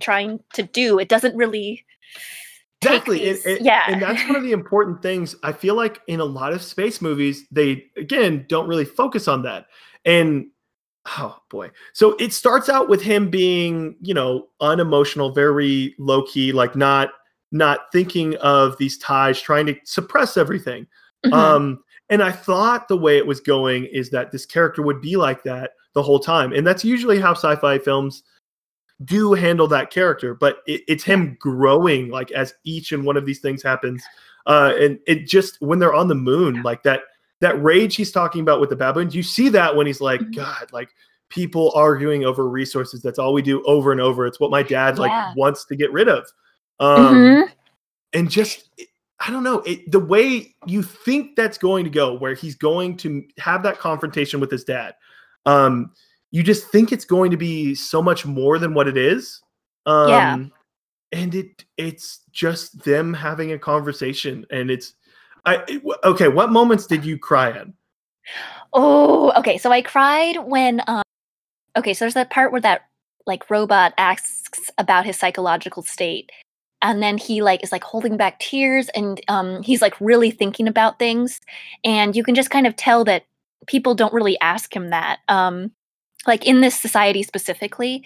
trying 0.00 0.40
to 0.54 0.62
do 0.62 0.98
it 0.98 1.08
doesn't 1.08 1.36
really 1.36 1.84
Exactly. 2.82 3.18
These- 3.18 3.46
and- 3.46 3.64
yeah 3.64 3.84
and 3.88 4.02
that's 4.02 4.22
one 4.26 4.36
of 4.36 4.42
the 4.42 4.52
important 4.52 5.00
things. 5.02 5.36
I 5.42 5.52
feel 5.52 5.74
like 5.74 6.00
in 6.06 6.20
a 6.20 6.24
lot 6.24 6.52
of 6.52 6.62
space 6.62 7.00
movies, 7.00 7.46
they 7.50 7.84
again 7.96 8.44
don't 8.48 8.68
really 8.68 8.84
focus 8.84 9.26
on 9.28 9.42
that. 9.42 9.66
And 10.04 10.48
oh 11.18 11.38
boy. 11.50 11.70
So 11.92 12.14
it 12.18 12.32
starts 12.32 12.68
out 12.68 12.88
with 12.88 13.00
him 13.02 13.30
being, 13.30 13.96
you 14.02 14.12
know, 14.14 14.48
unemotional, 14.60 15.32
very 15.32 15.94
low 15.98 16.22
key, 16.24 16.52
like 16.52 16.76
not 16.76 17.10
not 17.54 17.90
thinking 17.92 18.36
of 18.36 18.76
these 18.78 18.98
ties, 18.98 19.40
trying 19.40 19.64
to 19.66 19.76
suppress 19.84 20.36
everything. 20.36 20.86
Mhm. 21.24 21.32
Um, 21.32 21.84
and 22.10 22.22
I 22.22 22.32
thought 22.32 22.88
the 22.88 22.96
way 22.98 23.16
it 23.16 23.26
was 23.26 23.40
going 23.40 23.86
is 23.86 24.10
that 24.10 24.30
this 24.30 24.44
character 24.44 24.82
would 24.82 25.00
be 25.00 25.16
like 25.16 25.42
that 25.44 25.70
the 25.94 26.02
whole 26.02 26.18
time. 26.18 26.52
And 26.52 26.66
that's 26.66 26.84
usually 26.84 27.18
how 27.18 27.32
sci-fi 27.32 27.78
films 27.78 28.24
do 29.04 29.32
handle 29.32 29.68
that 29.68 29.90
character, 29.90 30.34
but 30.34 30.58
it, 30.66 30.82
it's 30.88 31.04
him 31.04 31.36
growing 31.40 32.10
like 32.10 32.30
as 32.32 32.54
each 32.64 32.92
and 32.92 33.04
one 33.04 33.16
of 33.16 33.24
these 33.24 33.40
things 33.40 33.62
happens. 33.62 34.02
Uh, 34.46 34.74
and 34.78 34.98
it 35.06 35.26
just 35.26 35.60
when 35.62 35.78
they're 35.78 35.94
on 35.94 36.08
the 36.08 36.14
moon, 36.14 36.62
like 36.62 36.82
that 36.82 37.02
that 37.40 37.60
rage 37.62 37.96
he's 37.96 38.12
talking 38.12 38.40
about 38.40 38.60
with 38.60 38.70
the 38.70 38.76
baboons, 38.76 39.14
you 39.14 39.22
see 39.22 39.48
that 39.48 39.74
when 39.74 39.86
he's 39.86 40.00
like, 40.00 40.20
Mhm. 40.20 40.36
God, 40.36 40.66
like 40.72 40.90
people 41.30 41.72
arguing 41.74 42.24
over 42.24 42.48
resources. 42.48 43.02
That's 43.02 43.18
all 43.18 43.32
we 43.32 43.42
do 43.42 43.62
over 43.64 43.92
and 43.92 44.00
over. 44.00 44.26
It's 44.26 44.38
what 44.40 44.50
my 44.50 44.62
dad 44.62 44.98
like 44.98 45.36
wants 45.36 45.64
to 45.66 45.76
get 45.76 45.92
rid 45.92 46.08
of. 46.08 46.26
Um, 46.80 47.14
Mhm. 47.14 47.43
And 48.14 48.30
just 48.30 48.70
I 49.20 49.30
don't 49.30 49.44
know 49.44 49.60
it, 49.60 49.90
the 49.90 50.00
way 50.00 50.54
you 50.66 50.82
think 50.82 51.36
that's 51.36 51.58
going 51.58 51.84
to 51.84 51.90
go, 51.90 52.14
where 52.14 52.34
he's 52.34 52.54
going 52.54 52.96
to 52.98 53.22
have 53.38 53.62
that 53.62 53.78
confrontation 53.78 54.40
with 54.40 54.50
his 54.50 54.64
dad. 54.64 54.94
Um, 55.46 55.92
you 56.30 56.42
just 56.42 56.68
think 56.68 56.90
it's 56.90 57.04
going 57.04 57.30
to 57.30 57.36
be 57.36 57.74
so 57.74 58.02
much 58.02 58.26
more 58.26 58.58
than 58.58 58.74
what 58.74 58.88
it 58.88 58.96
is. 58.96 59.40
Um, 59.86 60.08
Yeah. 60.08 60.36
and 61.12 61.34
it 61.34 61.64
it's 61.76 62.20
just 62.32 62.82
them 62.84 63.14
having 63.14 63.52
a 63.52 63.58
conversation, 63.58 64.46
and 64.50 64.70
it's 64.70 64.94
I 65.44 65.62
it- 65.68 65.82
okay. 66.04 66.28
What 66.28 66.50
moments 66.50 66.86
did 66.86 67.04
you 67.04 67.18
cry 67.18 67.50
at? 67.50 67.66
Oh, 68.72 69.32
okay. 69.38 69.58
So 69.58 69.70
I 69.70 69.82
cried 69.82 70.38
when 70.38 70.82
um 70.86 71.02
okay, 71.76 71.94
so 71.94 72.04
there's 72.04 72.14
that 72.14 72.30
part 72.30 72.52
where 72.52 72.60
that 72.62 72.86
like 73.26 73.48
robot 73.50 73.94
asks 73.96 74.70
about 74.76 75.06
his 75.06 75.16
psychological 75.16 75.82
state 75.82 76.30
and 76.84 77.02
then 77.02 77.18
he 77.18 77.42
like 77.42 77.64
is 77.64 77.72
like 77.72 77.82
holding 77.82 78.16
back 78.16 78.38
tears 78.38 78.88
and 78.90 79.20
um 79.26 79.62
he's 79.62 79.82
like 79.82 80.00
really 80.00 80.30
thinking 80.30 80.68
about 80.68 80.98
things 81.00 81.40
and 81.82 82.14
you 82.14 82.22
can 82.22 82.34
just 82.34 82.50
kind 82.50 82.66
of 82.66 82.76
tell 82.76 83.04
that 83.04 83.24
people 83.66 83.94
don't 83.94 84.12
really 84.12 84.38
ask 84.40 84.74
him 84.74 84.90
that. 84.90 85.18
Um 85.28 85.72
like 86.26 86.46
in 86.46 86.60
this 86.60 86.78
society 86.78 87.22
specifically, 87.22 88.04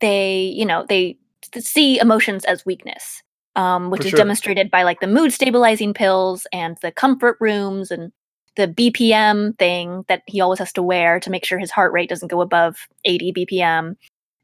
they, 0.00 0.52
you 0.56 0.64
know, 0.64 0.86
they 0.88 1.18
see 1.58 1.98
emotions 1.98 2.44
as 2.46 2.64
weakness. 2.64 3.22
Um, 3.54 3.90
which 3.90 4.00
For 4.00 4.06
is 4.06 4.10
sure. 4.12 4.16
demonstrated 4.16 4.70
by 4.70 4.82
like 4.82 5.00
the 5.00 5.06
mood 5.06 5.30
stabilizing 5.30 5.92
pills 5.92 6.46
and 6.54 6.78
the 6.80 6.90
comfort 6.90 7.36
rooms 7.38 7.90
and 7.90 8.10
the 8.56 8.66
BPM 8.66 9.58
thing 9.58 10.06
that 10.08 10.22
he 10.26 10.40
always 10.40 10.58
has 10.58 10.72
to 10.72 10.82
wear 10.82 11.20
to 11.20 11.28
make 11.28 11.44
sure 11.44 11.58
his 11.58 11.70
heart 11.70 11.92
rate 11.92 12.08
doesn't 12.08 12.30
go 12.30 12.40
above 12.40 12.88
80 13.04 13.34
BPM. 13.34 13.96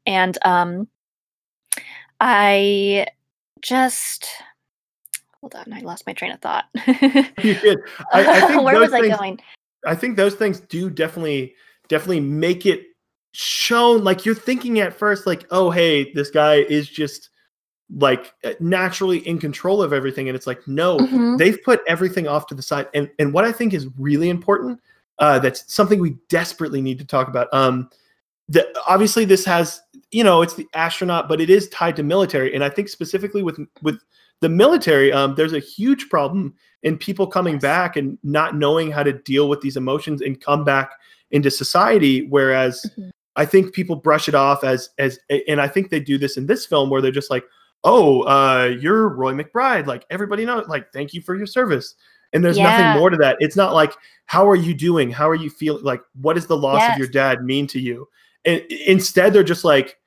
And 0.05 0.37
um, 0.45 0.87
I 2.19 3.07
just 3.61 4.27
hold 5.41 5.55
on, 5.55 5.71
I 5.73 5.79
lost 5.79 6.05
my 6.05 6.13
train 6.13 6.31
of 6.31 6.41
thought. 6.41 6.65
You 7.43 7.55
did. 7.55 7.79
I, 8.13 8.37
I 8.37 8.47
think 8.47 8.63
Where 8.63 8.75
those 8.75 8.91
was 8.91 8.93
I 8.93 9.01
things, 9.01 9.17
going? 9.17 9.39
I 9.85 9.95
think 9.95 10.17
those 10.17 10.35
things 10.35 10.59
do 10.61 10.89
definitely 10.89 11.55
definitely 11.87 12.19
make 12.19 12.65
it 12.65 12.83
shown 13.31 14.03
like 14.03 14.25
you're 14.25 14.35
thinking 14.35 14.79
at 14.79 14.93
first 14.93 15.27
like 15.27 15.45
oh 15.51 15.69
hey 15.69 16.11
this 16.13 16.29
guy 16.31 16.55
is 16.55 16.89
just 16.89 17.29
like 17.95 18.33
uh, 18.43 18.53
naturally 18.59 19.19
in 19.27 19.37
control 19.39 19.81
of 19.81 19.93
everything 19.93 20.27
and 20.27 20.35
it's 20.35 20.47
like 20.47 20.67
no 20.67 20.97
Mhm. 20.97 21.37
they've 21.37 21.61
put 21.63 21.81
everything 21.87 22.27
off 22.27 22.47
to 22.47 22.55
the 22.55 22.61
side 22.61 22.87
and 22.93 23.09
and 23.19 23.31
what 23.33 23.45
i 23.45 23.51
think 23.51 23.73
is 23.73 23.87
really 23.97 24.29
important 24.29 24.79
uh 25.19 25.37
that's 25.39 25.71
something 25.71 25.99
we 25.99 26.17
desperately 26.27 26.81
need 26.81 26.97
to 26.99 27.05
talk 27.05 27.27
about 27.27 27.47
um 27.53 27.89
the, 28.47 28.67
obviously 28.87 29.25
this 29.25 29.45
has 29.45 29.81
you 30.11 30.23
know 30.23 30.41
it's 30.41 30.55
the 30.55 30.67
astronaut 30.73 31.27
but 31.29 31.39
it 31.41 31.49
is 31.49 31.69
tied 31.69 31.95
to 31.95 32.03
military. 32.03 32.53
And 32.55 32.63
i 32.63 32.69
think 32.69 32.89
specifically 32.89 33.43
with 33.43 33.59
with 33.81 33.99
the 34.41 34.49
military 34.49 35.11
um 35.11 35.35
there's 35.35 35.53
a 35.53 35.59
huge 35.59 36.09
problem 36.09 36.53
in 36.83 36.97
people 36.97 37.27
coming 37.27 37.55
Yes. 37.55 37.61
back 37.61 37.97
and 37.97 38.17
not 38.23 38.55
knowing 38.55 38.89
how 38.91 39.03
to 39.03 39.13
deal 39.13 39.49
with 39.49 39.61
these 39.61 39.75
emotions 39.77 40.21
and 40.21 40.39
come 40.39 40.63
back 40.63 40.91
into 41.31 41.51
society. 41.51 42.25
Whereas 42.27 42.85
Mhm. 42.97 43.11
i 43.35 43.45
think 43.45 43.73
people 43.73 43.95
brush 43.95 44.27
it 44.27 44.35
off 44.35 44.63
as 44.63 44.89
as 44.97 45.19
and 45.47 45.61
i 45.61 45.67
think 45.67 45.89
they 45.89 45.99
do 45.99 46.17
this 46.17 46.37
in 46.37 46.47
this 46.47 46.65
film 46.65 46.89
where 46.89 47.01
they're 47.01 47.11
just 47.11 47.29
like 47.29 47.43
oh 47.83 48.21
uh 48.23 48.65
you're 48.81 49.09
roy 49.09 49.33
mcbride. 49.33 49.85
Like 49.87 50.05
everybody 50.09 50.43
knows 50.45 50.67
like 50.67 50.91
thank 50.91 51.13
you 51.13 51.21
for 51.21 51.35
your 51.35 51.45
service. 51.45 51.95
And 52.33 52.43
there's 52.43 52.57
Yeah. 52.57 52.63
nothing 52.69 52.99
more 52.99 53.09
to 53.09 53.17
that. 53.17 53.37
It's 53.39 53.55
not 53.55 53.73
like 53.73 53.93
how 54.25 54.47
are 54.49 54.55
you 54.55 54.73
doing? 54.73 55.11
How 55.11 55.29
are 55.29 55.35
you 55.35 55.49
feeling 55.49 55.83
like 55.83 56.01
what 56.21 56.33
does 56.33 56.47
the 56.47 56.57
loss 56.57 56.81
of 56.91 56.97
your 56.97 57.07
dad 57.07 57.43
mean 57.43 57.67
to 57.67 57.79
you? 57.79 58.07
And 58.45 58.61
instead 58.87 59.33
they're 59.33 59.43
just 59.43 59.63
like 59.65 59.97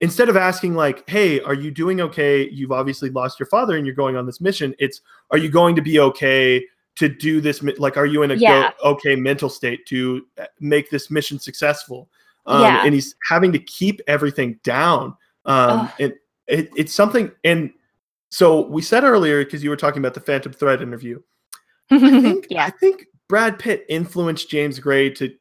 instead 0.00 0.28
of 0.28 0.36
asking 0.36 0.74
like 0.74 1.08
hey 1.08 1.40
are 1.42 1.54
you 1.54 1.70
doing 1.70 2.00
okay 2.00 2.48
you've 2.50 2.72
obviously 2.72 3.10
lost 3.10 3.38
your 3.38 3.46
father 3.46 3.76
and 3.76 3.86
you're 3.86 3.94
going 3.94 4.16
on 4.16 4.26
this 4.26 4.40
mission 4.40 4.74
it's 4.78 5.00
are 5.30 5.38
you 5.38 5.48
going 5.48 5.74
to 5.76 5.82
be 5.82 5.98
okay 6.00 6.64
to 6.96 7.08
do 7.08 7.40
this 7.40 7.62
like 7.78 7.96
are 7.96 8.06
you 8.06 8.22
in 8.22 8.30
a 8.30 8.34
Yeah. 8.34 8.70
go, 8.82 8.90
okay 8.92 9.16
mental 9.16 9.48
state 9.48 9.86
to 9.86 10.26
uh, 10.38 10.44
make 10.60 10.90
this 10.90 11.10
mission 11.10 11.38
successful 11.38 12.08
um, 12.46 12.62
Yeah. 12.62 12.82
and 12.84 12.94
he's 12.94 13.14
having 13.28 13.52
to 13.52 13.58
keep 13.58 14.00
everything 14.06 14.58
down 14.64 15.14
um, 15.46 15.90
and 15.98 16.14
it, 16.46 16.70
it's 16.76 16.92
something 16.92 17.30
and 17.44 17.70
so 18.30 18.66
we 18.66 18.82
said 18.82 19.04
earlier 19.04 19.44
because 19.44 19.62
you 19.64 19.70
were 19.70 19.76
talking 19.76 19.98
about 19.98 20.14
the 20.14 20.20
phantom 20.20 20.52
thread 20.52 20.82
interview 20.82 21.20
I 21.90 21.98
think 22.22 22.46
yeah. 22.50 22.64
I 22.64 22.70
think 22.70 23.06
Brad 23.28 23.58
Pitt 23.58 23.84
influenced 23.88 24.48
James 24.50 24.78
Gray 24.78 25.10
to. 25.10 25.32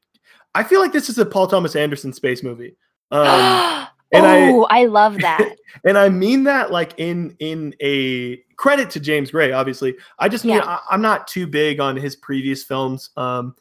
I 0.55 0.63
feel 0.63 0.79
like 0.79 0.91
this 0.91 1.09
is 1.09 1.17
a 1.17 1.25
Paul 1.25 1.47
Thomas 1.47 1.75
Anderson 1.75 2.11
space 2.13 2.41
movie, 2.43 2.75
um, 3.11 3.87
and 4.11 4.25
I- 4.25 4.51
oh, 4.51 4.63
I 4.69 4.85
love 4.85 5.17
that. 5.19 5.55
and 5.85 5.97
I 5.97 6.09
mean 6.09 6.43
that 6.45 6.71
like 6.71 6.93
in 6.97 7.35
in 7.39 7.75
a 7.81 8.37
credit 8.57 8.89
to 8.91 8.99
James 8.99 9.31
Gray. 9.31 9.51
Obviously, 9.51 9.95
I 10.19 10.29
just 10.29 10.45
mean 10.45 10.55
Yeah. 10.57 10.65
I, 10.65 10.79
I'm 10.91 11.01
not 11.01 11.27
too 11.27 11.47
big 11.47 11.79
on 11.79 11.95
his 11.95 12.15
previous 12.15 12.63
films. 12.63 13.09
Um, 13.17 13.55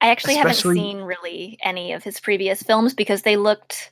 I 0.00 0.10
actually 0.10 0.34
Especially- 0.38 0.78
haven't 0.78 0.92
seen 0.96 1.02
really 1.02 1.58
any 1.62 1.92
of 1.92 2.02
his 2.02 2.20
previous 2.20 2.62
films 2.62 2.94
because 2.94 3.22
they 3.22 3.36
looked 3.36 3.90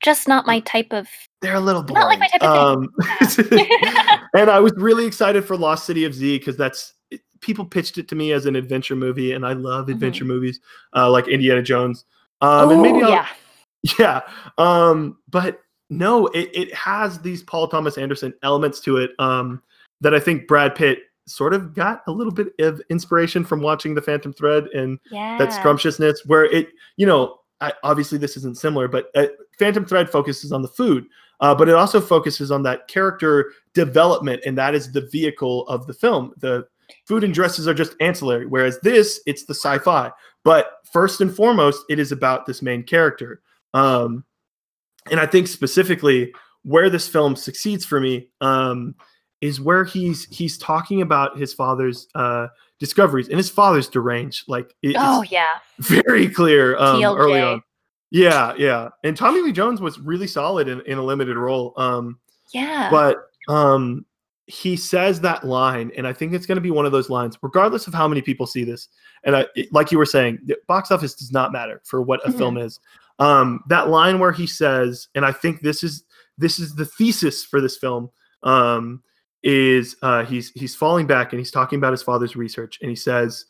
just 0.00 0.28
not 0.28 0.46
my 0.46 0.60
type 0.60 0.92
of. 0.92 1.08
they're 1.42 1.56
a 1.56 1.60
little 1.60 1.82
boring. 1.82 2.00
Not 2.02 2.06
like 2.08 2.20
my 2.20 2.28
type 2.28 2.42
of 2.42 2.78
um, 2.78 2.88
and 4.34 4.50
I 4.50 4.60
was 4.60 4.72
really 4.76 5.06
excited 5.06 5.44
for 5.44 5.56
Lost 5.56 5.86
City 5.86 6.04
of 6.04 6.14
Z 6.14 6.38
because 6.38 6.56
that's 6.56 6.94
people 7.40 7.64
pitched 7.64 7.98
it 7.98 8.06
to 8.08 8.14
me 8.14 8.32
as 8.32 8.46
an 8.46 8.54
adventure 8.56 8.94
movie, 8.96 9.32
and 9.32 9.44
I 9.44 9.52
love 9.54 9.88
adventure 9.88 10.24
movies 10.24 10.60
uh, 10.94 11.10
like 11.10 11.26
Indiana 11.28 11.62
Jones. 11.62 12.04
Um, 12.40 12.70
and 12.70 12.82
maybe 12.82 12.98
Mm-hmm. 12.98 13.06
I'll, 13.06 13.10
yeah. 13.10 13.26
Yeah 13.98 14.20
um 14.58 15.16
but 15.28 15.60
no 15.90 16.26
it, 16.28 16.50
it 16.52 16.74
has 16.74 17.20
these 17.20 17.42
paul 17.42 17.68
thomas 17.68 17.96
anderson 17.96 18.34
elements 18.42 18.80
to 18.80 18.96
it 18.96 19.12
um 19.18 19.62
that 20.00 20.14
i 20.14 20.20
think 20.20 20.46
brad 20.48 20.74
pitt 20.74 21.00
sort 21.26 21.52
of 21.54 21.74
got 21.74 22.02
a 22.06 22.10
little 22.10 22.32
bit 22.32 22.48
of 22.58 22.80
inspiration 22.90 23.44
from 23.44 23.60
watching 23.60 23.94
the 23.94 24.02
phantom 24.02 24.32
thread 24.32 24.64
and 24.68 24.98
Yeah. 25.10 25.36
that 25.38 25.50
scrumptiousness 25.50 26.26
where 26.26 26.44
it 26.46 26.68
you 26.96 27.06
know 27.06 27.38
I, 27.60 27.72
obviously 27.82 28.18
this 28.18 28.36
isn't 28.36 28.56
similar 28.58 28.88
but 28.88 29.10
uh, 29.14 29.26
phantom 29.58 29.84
thread 29.84 30.10
focuses 30.10 30.52
on 30.52 30.62
the 30.62 30.68
food 30.68 31.06
uh, 31.40 31.54
but 31.54 31.68
it 31.68 31.74
also 31.74 32.00
focuses 32.00 32.50
on 32.50 32.62
that 32.64 32.88
character 32.88 33.52
development 33.74 34.42
and 34.46 34.56
that 34.58 34.74
is 34.74 34.90
the 34.90 35.08
vehicle 35.12 35.66
of 35.68 35.86
the 35.86 35.94
film 35.94 36.32
the 36.38 36.66
food 37.04 37.22
and 37.24 37.34
dresses 37.34 37.68
are 37.68 37.74
just 37.74 37.94
ancillary 38.00 38.46
whereas 38.46 38.78
this 38.80 39.20
it's 39.26 39.44
the 39.44 39.54
sci-fi 39.54 40.10
but 40.44 40.78
first 40.90 41.20
and 41.20 41.34
foremost 41.34 41.84
it 41.90 41.98
is 41.98 42.10
about 42.12 42.46
this 42.46 42.62
main 42.62 42.82
character 42.82 43.42
um, 43.74 44.24
and 45.10 45.20
i 45.20 45.26
think 45.26 45.46
specifically 45.48 46.32
where 46.62 46.90
this 46.90 47.08
film 47.08 47.34
succeeds 47.36 47.84
for 47.84 48.00
me 48.00 48.28
um, 48.40 48.94
is 49.40 49.60
where 49.60 49.84
he's 49.84 50.24
he's 50.26 50.58
talking 50.58 51.02
about 51.02 51.38
his 51.38 51.54
father's 51.54 52.08
uh, 52.14 52.48
discoveries 52.78 53.28
and 53.28 53.36
his 53.36 53.48
father's 53.50 53.88
deranged 53.88 54.44
like 54.48 54.74
Oh 54.96 55.22
it's 55.22 55.30
yeah. 55.32 55.46
very 55.78 56.28
clear 56.28 56.76
um, 56.78 57.00
early 57.14 57.40
on 57.40 57.62
yeah 58.10 58.54
yeah 58.56 58.88
and 59.04 59.16
tommy 59.16 59.40
lee 59.42 59.52
jones 59.52 59.80
was 59.80 59.98
really 60.00 60.26
solid 60.26 60.66
in, 60.68 60.80
in 60.86 60.96
a 60.98 61.02
limited 61.02 61.36
role 61.36 61.74
um, 61.76 62.18
Yeah. 62.52 62.88
but 62.90 63.18
um 63.48 64.04
he 64.46 64.76
says 64.76 65.20
that 65.20 65.44
line 65.44 65.92
and 65.96 66.06
i 66.06 66.12
think 66.12 66.32
it's 66.32 66.46
going 66.46 66.56
to 66.56 66.62
be 66.62 66.70
one 66.70 66.86
of 66.86 66.92
those 66.92 67.10
lines 67.10 67.36
regardless 67.42 67.86
of 67.86 67.92
how 67.92 68.08
many 68.08 68.22
people 68.22 68.46
see 68.46 68.64
this 68.64 68.88
and 69.24 69.36
I, 69.36 69.46
it- 69.56 69.70
like 69.72 69.92
you 69.92 69.98
were 69.98 70.06
saying 70.06 70.38
the 70.46 70.56
box 70.66 70.90
office 70.90 71.12
does 71.14 71.30
not 71.32 71.52
matter 71.52 71.82
for 71.84 72.00
what 72.00 72.26
a 72.26 72.30
Mhm. 72.30 72.38
film 72.38 72.56
is 72.56 72.80
um 73.18 73.60
that 73.68 73.88
line 73.88 74.18
where 74.18 74.32
he 74.32 74.46
says 74.46 75.08
and 75.14 75.24
i 75.24 75.32
think 75.32 75.60
this 75.60 75.82
is 75.82 76.04
this 76.36 76.58
is 76.58 76.74
the 76.76 76.84
thesis 76.86 77.44
for 77.44 77.60
this 77.60 77.76
film 77.76 78.08
um 78.44 79.02
is 79.42 79.96
uh 80.02 80.24
he's 80.24 80.50
he's 80.52 80.74
falling 80.74 81.06
back 81.06 81.32
and 81.32 81.38
he's 81.40 81.50
talking 81.50 81.78
about 81.78 81.92
his 81.92 82.02
father's 82.02 82.36
research 82.36 82.78
and 82.80 82.90
he 82.90 82.96
says 82.96 83.44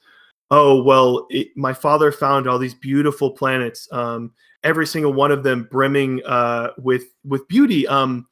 oh 0.50 0.82
well 0.82 1.26
it, 1.30 1.48
my 1.56 1.72
father 1.72 2.10
found 2.12 2.46
all 2.46 2.58
these 2.58 2.74
beautiful 2.74 3.30
planets 3.30 3.88
um 3.92 4.32
every 4.64 4.86
single 4.86 5.12
one 5.12 5.30
of 5.30 5.42
them 5.42 5.66
brimming 5.70 6.22
uh 6.26 6.68
with 6.78 7.04
with 7.24 7.46
beauty 7.48 7.86
um 7.88 8.26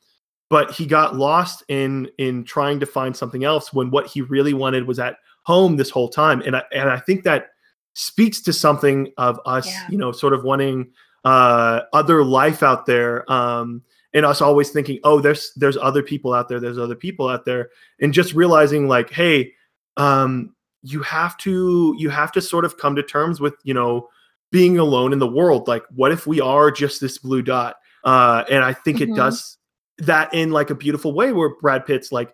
but 0.48 0.70
he 0.70 0.86
got 0.86 1.16
lost 1.16 1.62
in 1.68 2.08
in 2.18 2.44
trying 2.44 2.78
to 2.80 2.86
find 2.86 3.16
something 3.16 3.44
else 3.44 3.72
when 3.72 3.90
what 3.90 4.06
he 4.06 4.22
really 4.22 4.54
wanted 4.54 4.86
was 4.86 4.98
at 4.98 5.16
home 5.44 5.76
this 5.76 5.90
whole 5.90 6.08
time 6.08 6.40
and 6.42 6.56
i 6.56 6.62
and 6.72 6.88
i 6.90 6.98
think 6.98 7.24
that 7.24 7.48
speaks 7.94 8.40
to 8.42 8.52
something 8.52 9.10
of 9.16 9.40
us 9.46 9.66
Yeah. 9.66 9.86
you 9.90 9.96
know 9.98 10.12
sort 10.12 10.32
of 10.34 10.44
wanting 10.44 10.90
uh 11.26 11.80
other 11.92 12.23
life 12.23 12.62
out 12.62 12.87
there 12.87 13.30
um 13.30 13.83
and 14.14 14.25
us 14.25 14.40
always 14.40 14.71
thinking 14.71 14.99
oh 15.02 15.21
there's 15.21 15.52
there's 15.56 15.76
other 15.76 16.02
people 16.02 16.33
out 16.33 16.49
there 16.49 16.61
there's 16.61 16.78
other 16.78 16.95
people 16.95 17.28
out 17.28 17.45
there 17.45 17.68
and 18.00 18.14
just 18.14 18.33
realizing 18.33 18.87
like 18.87 19.11
hey 19.11 19.52
um 19.97 20.54
you 20.83 21.02
have 21.02 21.37
to 21.37 21.95
you 21.99 22.09
have 22.11 22.30
to 22.30 22.40
sort 22.40 22.64
of 22.64 22.78
come 22.78 22.95
to 22.95 23.02
terms 23.02 23.40
with 23.40 23.54
you 23.64 23.75
know 23.75 24.09
being 24.52 24.78
alone 24.78 25.12
in 25.12 25.18
the 25.18 25.26
world. 25.26 25.66
Like 25.66 25.83
what 25.97 26.12
if 26.12 26.25
we 26.28 26.40
are 26.40 26.71
just 26.71 27.00
this 27.00 27.18
blue 27.18 27.42
dot? 27.42 27.75
Uh 28.04 28.45
and 28.49 28.62
i 28.62 28.73
think 28.73 28.99
Mhm. 28.99 29.11
it 29.11 29.16
does 29.16 29.59
that 29.99 30.33
in 30.33 30.52
like 30.52 30.71
a 30.71 30.75
beautiful 30.76 31.12
way 31.12 31.33
where 31.33 31.56
brad 31.61 31.85
pitt's 31.87 32.12
like 32.12 32.33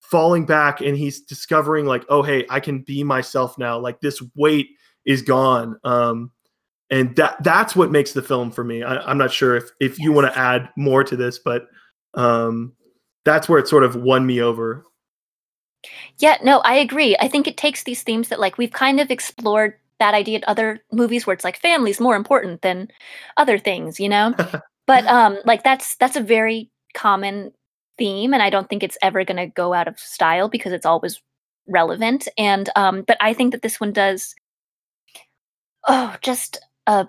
falling 0.00 0.46
back 0.46 0.80
and 0.80 0.96
he's 0.96 1.20
discovering 1.20 1.84
like 1.84 2.04
oh 2.08 2.22
hey 2.22 2.46
i 2.48 2.58
can 2.58 2.80
be 2.80 3.04
myself 3.04 3.58
now. 3.58 3.78
Like 3.78 4.00
this 4.00 4.22
weight 4.34 4.68
is 5.04 5.20
gone. 5.20 5.78
Um 5.84 6.30
and 6.90 7.14
that 7.16 7.42
that's 7.42 7.76
what 7.76 7.90
makes 7.90 8.12
the 8.12 8.22
film 8.22 8.50
for 8.50 8.64
me. 8.64 8.82
I, 8.82 9.10
am 9.10 9.18
not 9.18 9.32
sure 9.32 9.56
if 9.56 9.70
if 9.80 9.98
you 9.98 10.12
want 10.12 10.32
to 10.32 10.38
add 10.38 10.68
more 10.76 11.04
to 11.04 11.16
this 11.16 11.38
but 11.38 11.68
um 12.14 12.72
that's 13.24 13.48
where 13.48 13.58
it 13.58 13.68
sort 13.68 13.84
of 13.84 13.96
won 13.96 14.26
me 14.26 14.40
over. 14.40 14.84
Yeah 16.18 16.38
no 16.42 16.58
i 16.60 16.74
agree. 16.74 17.16
I 17.20 17.28
think 17.28 17.46
it 17.46 17.56
takes 17.56 17.84
these 17.84 18.02
themes 18.02 18.28
that 18.28 18.40
like 18.40 18.58
we've 18.58 18.72
kind 18.72 19.00
of 19.00 19.10
explored 19.10 19.74
that 19.98 20.14
idea 20.14 20.38
in 20.38 20.44
other 20.46 20.80
movies 20.92 21.26
where 21.26 21.34
it's 21.34 21.44
like 21.44 21.60
family's 21.60 22.00
more 22.00 22.16
important 22.16 22.62
than 22.62 22.88
other 23.36 23.58
things 23.58 24.00
you 24.00 24.08
know? 24.08 24.34
But 24.86 25.06
um 25.06 25.38
like 25.44 25.62
that's 25.62 25.94
that's 25.96 26.16
a 26.16 26.20
very 26.20 26.68
common 26.94 27.52
theme 27.96 28.34
and 28.34 28.42
i 28.42 28.50
don't 28.50 28.68
think 28.68 28.82
it's 28.82 28.98
ever 29.02 29.24
going 29.24 29.36
to 29.36 29.46
go 29.46 29.72
out 29.72 29.86
of 29.86 30.00
style 30.00 30.48
because 30.48 30.72
it's 30.72 30.86
always 30.86 31.22
relevant. 31.68 32.26
And 32.36 32.68
um 32.74 33.02
but 33.06 33.16
i 33.20 33.32
think 33.32 33.52
that 33.52 33.62
this 33.62 33.78
one 33.78 33.92
does 33.92 34.34
oh 35.86 36.16
just 36.22 36.58
a 36.90 37.08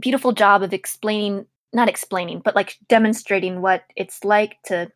beautiful 0.00 0.32
job 0.32 0.62
of 0.62 0.72
explaining 0.74 1.46
not 1.72 1.88
explaining 1.88 2.40
but 2.44 2.54
like 2.54 2.76
demonstrating 2.88 3.62
what 3.62 3.84
it's 3.96 4.24
like 4.24 4.58
to 4.64 4.90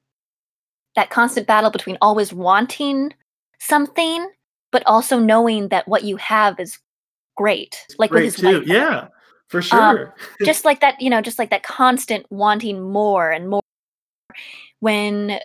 that 0.94 1.08
constant 1.10 1.46
battle 1.46 1.70
between 1.70 1.96
always 2.02 2.32
wanting 2.34 3.12
something 3.58 4.30
but 4.72 4.82
also 4.86 5.18
knowing 5.18 5.68
that 5.68 5.88
what 5.88 6.04
you 6.04 6.16
have 6.16 6.60
is 6.60 6.78
great 7.36 7.86
like 7.98 8.10
great 8.10 8.24
with 8.24 8.34
his 8.34 8.42
too. 8.42 8.58
wife 8.58 8.66
yeah 8.66 9.08
for 9.48 9.58
Um, 9.72 9.96
sure. 9.96 10.14
just 10.44 10.66
like 10.66 10.80
that 10.80 11.00
you 11.00 11.08
know 11.08 11.22
just 11.22 11.38
like 11.38 11.50
that 11.50 11.62
constant 11.62 12.26
wanting 12.30 12.82
more 12.82 13.30
and 13.30 13.48
more 13.48 13.62
when 14.80 15.38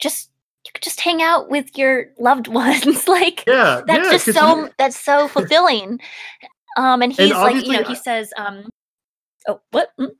just 0.00 0.30
you 0.64 0.70
could 0.72 0.82
just 0.84 1.00
hang 1.00 1.20
out 1.20 1.50
with 1.50 1.76
your 1.76 2.06
loved 2.20 2.46
ones 2.62 3.08
like 3.08 3.42
yeah 3.48 3.80
that's 3.86 4.04
yeah, 4.06 4.12
just 4.12 4.32
so 4.38 4.70
that's 4.78 5.00
so 5.00 5.26
fulfilling 5.26 5.98
um 6.76 7.02
and 7.02 7.12
he's 7.12 7.30
like 7.30 7.64
you 7.64 7.72
know 7.72 7.82
he 7.84 7.94
says 7.94 8.32
um 8.36 8.68
oh 9.48 9.60
what 9.70 9.90
Mm, 9.98 10.10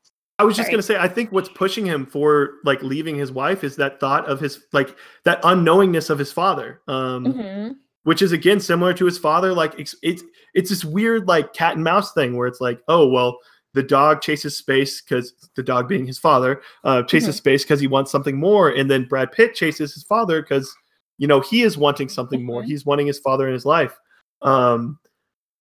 I 0.40 0.44
was 0.44 0.56
just 0.56 0.68
Sorry. 0.68 0.72
gonna 0.72 0.82
say, 0.82 0.96
I 0.96 1.06
think 1.06 1.32
what's 1.32 1.50
pushing 1.50 1.84
him 1.84 2.06
for 2.06 2.54
like 2.64 2.82
leaving 2.82 3.14
his 3.14 3.30
wife 3.30 3.62
is 3.62 3.76
that 3.76 4.00
thought 4.00 4.26
of 4.26 4.40
his 4.40 4.64
like 4.72 4.96
that 5.24 5.42
unknowingness 5.42 6.08
of 6.08 6.18
his 6.18 6.32
father, 6.32 6.80
um, 6.88 7.26
mhm. 7.26 7.74
which 8.04 8.22
is 8.22 8.32
again 8.32 8.58
similar 8.58 8.94
to 8.94 9.04
his 9.04 9.18
father. 9.18 9.52
Like 9.52 9.78
it's, 9.78 9.94
it's 10.02 10.22
it's 10.54 10.70
this 10.70 10.82
weird 10.82 11.28
like 11.28 11.52
cat 11.52 11.74
and 11.74 11.84
mouse 11.84 12.14
thing 12.14 12.38
where 12.38 12.46
it's 12.46 12.60
like, 12.62 12.80
oh 12.88 13.06
well, 13.06 13.36
the 13.74 13.82
dog 13.82 14.22
chases 14.22 14.56
space 14.56 15.02
because 15.02 15.34
the 15.56 15.62
dog 15.62 15.88
being 15.88 16.06
his 16.06 16.18
father 16.18 16.62
uh, 16.84 17.02
chases 17.02 17.36
space 17.36 17.62
because 17.62 17.80
he 17.80 17.86
wants 17.86 18.10
something 18.10 18.38
more, 18.38 18.70
and 18.70 18.90
then 18.90 19.04
Brad 19.04 19.32
Pitt 19.32 19.54
chases 19.54 19.92
his 19.92 20.04
father 20.04 20.40
because 20.40 20.74
you 21.18 21.26
know 21.26 21.40
he 21.40 21.64
is 21.64 21.76
wanting 21.76 22.08
something 22.08 22.46
more. 22.46 22.62
Mhm. 22.62 22.66
He's 22.66 22.86
wanting 22.86 23.06
his 23.06 23.18
father 23.18 23.46
in 23.46 23.52
his 23.52 23.66
life. 23.66 23.94
Um, 24.40 24.98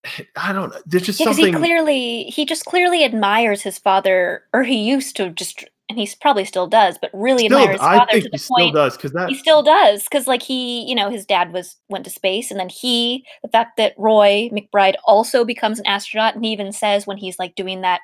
I 0.36 0.54
don't 0.54 0.70
know. 0.74 0.82
There's 0.86 1.04
just 1.04 1.20
Yeah, 1.20 1.26
because 1.26 1.38
he 1.38 1.44
something. 1.44 1.62
clearly 1.62 2.24
he 2.26 2.46
just 2.46 2.66
clearly 2.66 3.04
admires 3.04 3.62
his 3.62 3.78
father, 3.78 4.44
or 4.54 4.64
he 4.64 4.78
used 4.78 5.16
to 5.18 5.30
just, 5.32 5.66
and 5.90 5.98
he 5.98 6.10
probably 6.22 6.46
still 6.46 6.68
does, 6.68 6.98
but 7.00 7.12
really 7.14 7.46
still, 7.46 7.60
admires 7.60 7.80
his 7.80 7.88
I 7.88 7.98
father 7.98 8.12
think 8.12 8.24
to 8.24 8.30
he 8.30 8.32
the 8.32 8.38
still 8.38 8.56
point 8.58 8.76
does 8.76 8.98
because 8.98 9.12
that 9.14 9.30
he 9.30 9.36
still 9.36 9.64
does, 9.64 10.04
because 10.04 10.28
like 10.28 10.44
he, 10.44 10.88
you 10.88 10.96
know, 10.96 11.10
his 11.10 11.26
dad 11.26 11.52
was 11.54 11.76
went 11.90 12.06
to 12.06 12.12
space, 12.12 12.52
and 12.52 12.60
then 12.60 12.70
he, 12.70 13.26
the 13.42 13.50
fact 13.50 13.78
that 13.78 13.94
Roy 13.98 14.50
McBride 14.54 14.96
also 15.06 15.44
becomes 15.46 15.80
an 15.80 15.88
astronaut, 15.88 16.36
and 16.36 16.46
he 16.46 16.52
even 16.52 16.72
says 16.72 17.06
when 17.06 17.18
he's 17.18 17.40
like 17.40 17.56
doing 17.56 17.82
that 17.82 18.02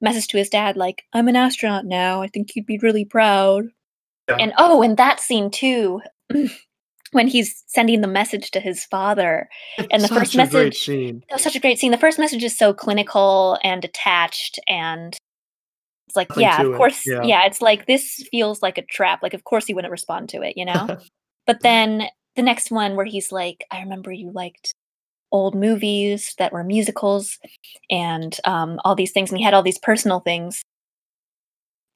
message 0.00 0.28
to 0.28 0.38
his 0.38 0.48
dad, 0.48 0.76
like 0.76 1.04
"I'm 1.12 1.28
an 1.28 1.36
astronaut 1.36 1.84
now. 1.84 2.22
I 2.22 2.28
think 2.28 2.56
you'd 2.56 2.66
be 2.66 2.78
really 2.78 3.04
proud." 3.04 3.64
Yeah. 4.28 4.36
And 4.38 4.52
oh, 4.56 4.82
and 4.82 4.96
that 4.96 5.20
scene 5.20 5.50
too. 5.50 6.00
When 7.12 7.28
he's 7.28 7.62
sending 7.66 8.00
the 8.00 8.08
message 8.08 8.50
to 8.52 8.60
his 8.60 8.84
father, 8.86 9.48
and 9.90 10.02
the 10.02 10.08
first 10.08 10.34
message- 10.34 10.78
scene. 10.78 11.22
that 11.28 11.36
was 11.36 11.42
such 11.42 11.54
a 11.56 11.60
great 11.60 11.78
scene. 11.78 11.90
The 11.92 11.98
first 11.98 12.18
message 12.18 12.42
is 12.42 12.56
so 12.56 12.72
clinical 12.72 13.58
and 13.62 13.80
detached, 13.82 14.58
and 14.66 15.14
it's 16.08 16.16
like, 16.16 16.30
Nothing 16.30 16.42
yeah, 16.42 16.62
of 16.62 16.76
course, 16.76 17.06
yeah. 17.06 17.22
yeah. 17.22 17.44
It's 17.44 17.60
like 17.62 17.86
this 17.86 18.26
feels 18.30 18.62
like 18.62 18.78
a 18.78 18.82
trap. 18.86 19.22
Like, 19.22 19.34
of 19.34 19.44
course, 19.44 19.66
he 19.66 19.74
wouldn't 19.74 19.92
respond 19.92 20.30
to 20.30 20.40
it, 20.42 20.56
you 20.56 20.64
know. 20.64 20.98
but 21.46 21.60
then 21.60 22.04
the 22.34 22.42
next 22.42 22.70
one 22.70 22.96
where 22.96 23.04
he's 23.04 23.30
like, 23.30 23.64
I 23.70 23.80
remember 23.80 24.10
you 24.10 24.30
liked 24.32 24.74
old 25.30 25.54
movies 25.54 26.34
that 26.38 26.52
were 26.52 26.64
musicals 26.64 27.38
and 27.90 28.36
um, 28.44 28.80
all 28.86 28.94
these 28.94 29.12
things, 29.12 29.30
and 29.30 29.36
he 29.38 29.44
had 29.44 29.52
all 29.54 29.62
these 29.62 29.78
personal 29.78 30.20
things. 30.20 30.62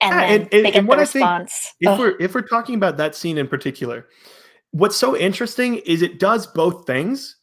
And 0.02 0.14
Yeah, 0.14 0.20
then 0.20 0.30
and- 0.30 0.42
and- 0.42 0.50
they 0.66 0.70
get 0.72 0.76
and 0.76 0.88
what 0.88 0.96
the 0.96 1.02
I 1.02 1.06
think 1.06 1.22
response. 1.24 1.72
if 1.80 1.88
Ugh. 1.88 1.98
we're 1.98 2.16
if 2.20 2.34
we're 2.34 2.42
talking 2.42 2.74
about 2.74 2.98
that 2.98 3.14
scene 3.14 3.38
in 3.38 3.48
particular, 3.48 4.06
what's 4.72 4.96
so 4.96 5.16
interesting 5.16 5.76
is 5.78 6.02
it 6.02 6.18
does 6.18 6.46
both 6.46 6.86
things. 6.86 7.36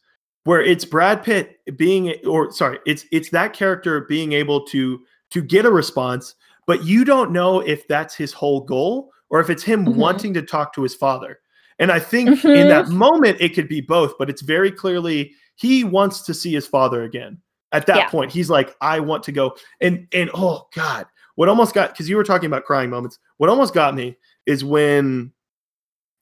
Where 0.44 0.60
it's 0.60 0.84
Brad 0.84 1.22
Pitt 1.22 1.56
being, 1.76 2.14
or 2.26 2.52
sorry, 2.52 2.78
it's 2.84 3.06
it's 3.10 3.30
that 3.30 3.54
character 3.54 4.02
being 4.02 4.34
able 4.34 4.66
to 4.66 5.00
to 5.30 5.40
get 5.40 5.64
a 5.64 5.70
response, 5.70 6.34
but 6.66 6.84
you 6.84 7.02
don't 7.04 7.32
know 7.32 7.60
if 7.60 7.88
that's 7.88 8.14
his 8.14 8.32
whole 8.34 8.60
goal 8.60 9.10
or 9.30 9.40
if 9.40 9.48
it's 9.48 9.62
him 9.62 9.86
Mhm. 9.86 9.94
wanting 9.96 10.34
to 10.34 10.42
talk 10.42 10.74
to 10.74 10.82
his 10.82 10.94
father. 10.94 11.40
And 11.78 11.90
I 11.90 11.98
think 11.98 12.44
in 12.44 12.68
that 12.68 12.84
Mm-hmm. 12.84 12.96
moment 12.98 13.36
it 13.40 13.54
could 13.54 13.68
be 13.68 13.80
both, 13.80 14.12
but 14.18 14.28
it's 14.28 14.42
very 14.42 14.70
clearly 14.70 15.32
he 15.56 15.82
wants 15.82 16.20
to 16.22 16.34
see 16.34 16.52
his 16.52 16.66
father 16.66 17.04
again. 17.04 17.40
At 17.72 17.86
that 17.86 17.96
Yeah. 17.96 18.08
point, 18.10 18.30
he's 18.30 18.50
like, 18.50 18.76
I 18.82 19.00
want 19.00 19.22
to 19.24 19.32
go. 19.32 19.56
And 19.80 20.06
and 20.12 20.30
oh 20.34 20.68
God, 20.74 21.06
what 21.36 21.48
almost 21.48 21.74
got 21.74 21.90
because 21.92 22.06
you 22.08 22.16
were 22.16 22.22
talking 22.22 22.46
about 22.46 22.64
crying 22.64 22.90
moments. 22.90 23.18
What 23.38 23.48
almost 23.48 23.72
got 23.72 23.94
me 23.94 24.16
is 24.44 24.62
when 24.62 25.32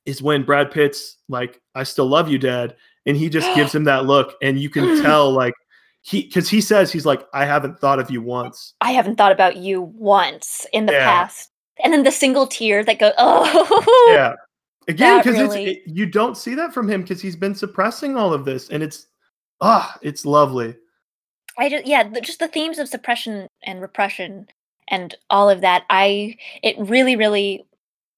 is 0.07 0.23
when 0.23 0.43
Brad 0.43 0.71
Pitt's 0.71 1.17
like, 1.29 1.61
I 1.75 1.83
still 1.85 2.07
love 2.07 2.29
you, 2.29 2.39
Dad. 2.39 2.77
And 3.07 3.17
he 3.17 3.29
just 3.29 3.53
gives 3.55 3.75
him 3.75 3.85
that 3.85 4.07
look, 4.07 4.35
and 4.43 4.59
you 4.59 4.71
can 4.71 5.03
tell 5.03 5.31
like 5.31 5.55
he 6.03 6.23
because 6.25 6.49
he 6.49 6.61
says 6.61 6.93
he's 6.93 7.07
like, 7.07 7.27
I 7.35 7.45
haven't 7.45 7.79
thought 7.79 7.99
of 7.99 8.11
you 8.11 8.21
once. 8.23 8.75
I 8.81 8.91
haven't 8.93 9.17
thought 9.17 9.33
about 9.33 9.57
you 9.57 9.83
once 9.83 10.67
in 10.73 10.87
the 10.87 10.93
Yeah. 10.93 11.05
past. 11.05 11.51
And 11.83 11.93
then 11.93 12.05
the 12.05 12.13
single 12.13 12.47
tear 12.47 12.85
that 12.85 12.99
goes, 12.99 13.13
oh, 13.19 14.13
Yeah. 14.15 14.35
Again, 14.89 15.19
because 15.19 15.39
really- 15.39 15.65
it's 15.65 15.87
it, 15.87 15.93
you 15.95 16.07
don't 16.07 16.37
see 16.37 16.55
that 16.57 16.75
from 16.75 16.89
him 16.89 17.03
because 17.03 17.23
he's 17.23 17.37
been 17.37 17.55
suppressing 17.55 18.17
all 18.17 18.33
of 18.33 18.45
this, 18.45 18.69
and 18.69 18.83
it's 18.83 19.07
ah, 19.61 19.97
it's 20.03 20.27
lovely. 20.27 20.75
I 21.59 21.69
just 21.69 21.87
yeah, 21.87 22.09
the, 22.09 22.21
just 22.21 22.41
the 22.41 22.49
themes 22.49 22.79
of 22.79 22.89
suppression 22.89 23.47
and 23.65 23.81
repression 23.81 24.49
and 24.89 25.15
all 25.31 25.49
of 25.49 25.61
that. 25.61 25.85
I 25.91 26.37
it 26.65 26.77
really 26.79 27.15
really 27.15 27.65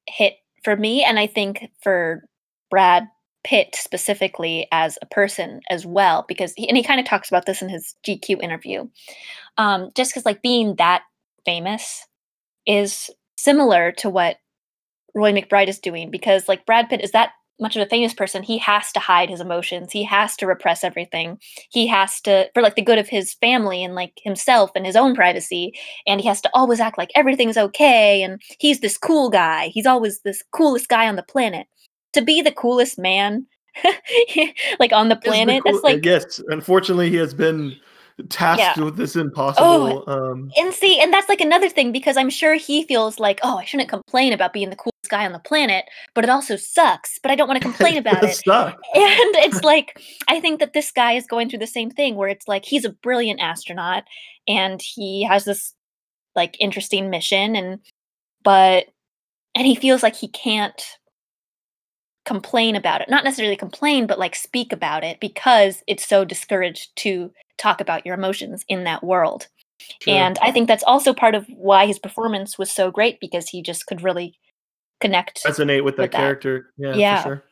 hit 0.07 0.37
for 0.64 0.77
me, 0.77 1.05
and 1.05 1.18
I 1.18 1.27
think 1.27 1.70
for 1.83 2.24
Brad 2.70 3.05
Pitt 3.44 3.74
specifically 3.74 4.66
as 4.72 4.98
a 5.03 5.07
person 5.07 5.61
as 5.70 5.85
well, 5.85 6.24
because 6.27 6.55
he, 6.57 6.66
and 6.66 6.77
he 6.77 6.83
kind 6.83 6.98
of 6.98 7.07
talks 7.07 7.29
about 7.29 7.46
this 7.46 7.61
in 7.62 7.68
his 7.68 7.94
GQ 8.07 8.42
interview. 8.42 8.88
Um, 9.59 9.90
just 9.94 10.11
because 10.12 10.24
like 10.24 10.42
being 10.42 10.77
that 10.77 11.03
famous 11.44 12.07
is 12.66 13.11
similar 13.37 13.92
to 13.92 14.09
what 14.09 14.38
Roy 15.14 15.33
McBride 15.33 15.68
is 15.68 15.79
doing, 15.79 16.11
because 16.11 16.48
like 16.48 16.66
Brad 16.66 16.88
Pitt 16.88 17.05
is 17.05 17.12
that 17.12 17.33
much 17.61 17.77
of 17.77 17.83
a 17.83 17.88
famous 17.88 18.14
person, 18.14 18.43
he 18.43 18.59
has 18.59 18.90
to 18.93 19.01
hide 19.01 19.31
his 19.31 19.40
emotions, 19.40 19.93
he 19.93 20.05
has 20.05 20.37
to 20.37 20.47
repress 20.47 20.83
everything. 20.83 21.38
He 21.71 21.87
has 21.87 22.21
to 22.23 22.49
for 22.55 22.62
like 22.62 22.75
the 22.75 22.83
good 22.83 22.99
of 22.99 23.09
his 23.09 23.35
family 23.35 23.85
and 23.85 23.95
like 23.95 24.21
himself 24.23 24.71
and 24.75 24.85
his 24.85 24.97
own 24.97 25.14
privacy 25.14 25.73
and 26.07 26.21
he 26.21 26.27
has 26.27 26.40
to 26.43 26.51
always 26.53 26.81
act 26.81 26.99
like 26.99 27.11
everything's 27.14 27.57
okay 27.57 28.23
and 28.23 28.40
he's 28.59 28.81
this 28.81 28.99
cool 28.99 29.31
guy. 29.31 29.69
He's 29.69 29.87
always 29.87 30.21
this 30.21 30.43
coolest 30.53 30.88
guy 30.88 31.09
on 31.09 31.17
the 31.17 31.23
planet. 31.23 31.67
To 32.14 32.23
be 32.23 32.43
the 32.43 32.53
coolest 32.53 32.99
man 32.99 33.47
like 34.79 34.93
on 34.93 35.09
the 35.09 35.17
Is 35.17 35.21
the 35.23 35.29
planet 35.29 35.62
cool- 35.62 35.73
that's 35.73 35.85
like 35.85 36.05
yes, 36.05 36.40
unfortunately, 36.49 37.11
he 37.11 37.17
has 37.17 37.35
been 37.35 37.77
tasked 38.29 38.79
with 38.79 38.96
this 38.96 39.16
impossible. 39.16 40.05
um, 40.07 40.50
and 40.57 40.72
see 40.72 41.00
and 41.00 41.12
that's 41.12 41.29
like 41.29 41.40
another 41.40 41.68
thing 41.68 41.90
because 41.90 42.16
i'm 42.16 42.31
sure 42.31 42.55
he 42.55 42.85
feels 42.85 43.18
like 43.18 43.40
oh 43.42 43.59
i 43.59 43.64
shouldn't 43.64 43.88
complain 43.88 44.33
about 44.33 44.53
being 44.53 44.70
the 44.70 44.77
coolest 44.77 44.94
guy 45.09 45.27
on 45.27 45.33
the 45.33 45.38
planet 45.40 45.85
but 46.14 46.22
it 46.22 46.31
also 46.31 46.55
sucks 46.55 47.18
but 47.18 47.31
i 47.31 47.35
don't 47.35 47.48
want 47.48 47.61
to 47.61 47.68
complain 47.68 47.96
about 47.96 48.22
it 48.22 48.35
stuck. 48.35 48.74
and 48.94 49.35
it's 49.37 49.62
like 49.64 50.00
i 50.29 50.40
think 50.40 50.61
that 50.61 50.74
this 50.74 50.92
guy 50.92 51.12
is 51.12 51.27
going 51.27 51.48
through 51.48 51.59
the 51.59 51.66
same 51.66 51.90
thing 51.90 52.14
where 52.14 52.29
it's 52.29 52.46
like 52.46 52.64
he's 52.64 52.85
a 52.85 52.90
brilliant 52.90 53.40
astronaut 53.40 54.05
and 54.46 54.81
he 54.81 55.24
has 55.24 55.44
this 55.44 55.74
like 56.37 56.57
interesting 56.61 57.11
mission 57.11 57.57
and 57.57 57.81
but 58.44 58.87
and 59.57 59.66
he 59.66 59.74
feels 59.74 60.03
like 60.05 60.14
he 60.14 60.29
can't 60.29 60.98
complain 62.24 62.77
about 62.77 63.00
it 63.00 63.11
not 63.11 63.24
necessarily 63.24 63.57
complain 63.57 64.07
but 64.07 64.20
like 64.20 64.37
speak 64.37 64.72
about 64.72 65.03
it 65.03 65.18
because 65.20 65.83
it's 65.88 66.07
so 66.07 66.24
discouraged 66.24 66.94
to 66.96 67.31
talk 67.59 67.81
about 67.81 68.05
your 68.05 68.14
emotions 68.14 68.64
in 68.69 68.85
that 68.85 69.03
world 69.03 69.49
and 70.07 70.38
i 70.40 70.51
think 70.51 70.67
that's 70.69 70.85
also 70.85 71.12
part 71.12 71.35
of 71.35 71.47
why 71.57 71.87
his 71.87 71.99
performance 71.99 72.59
was 72.59 72.71
so 72.71 72.90
great 72.90 73.19
because 73.21 73.49
he 73.49 73.62
just 73.62 73.87
could 73.87 74.03
really 74.03 74.38
connect 75.01 75.43
resonate 75.45 75.85
with 75.85 75.97
that 75.97 76.03
with 76.05 76.12
that. 76.12 76.19
character. 76.19 76.71
Yeah, 76.79 76.95
Yeah. 76.95 77.17
for 77.23 77.29
sure. 77.29 77.45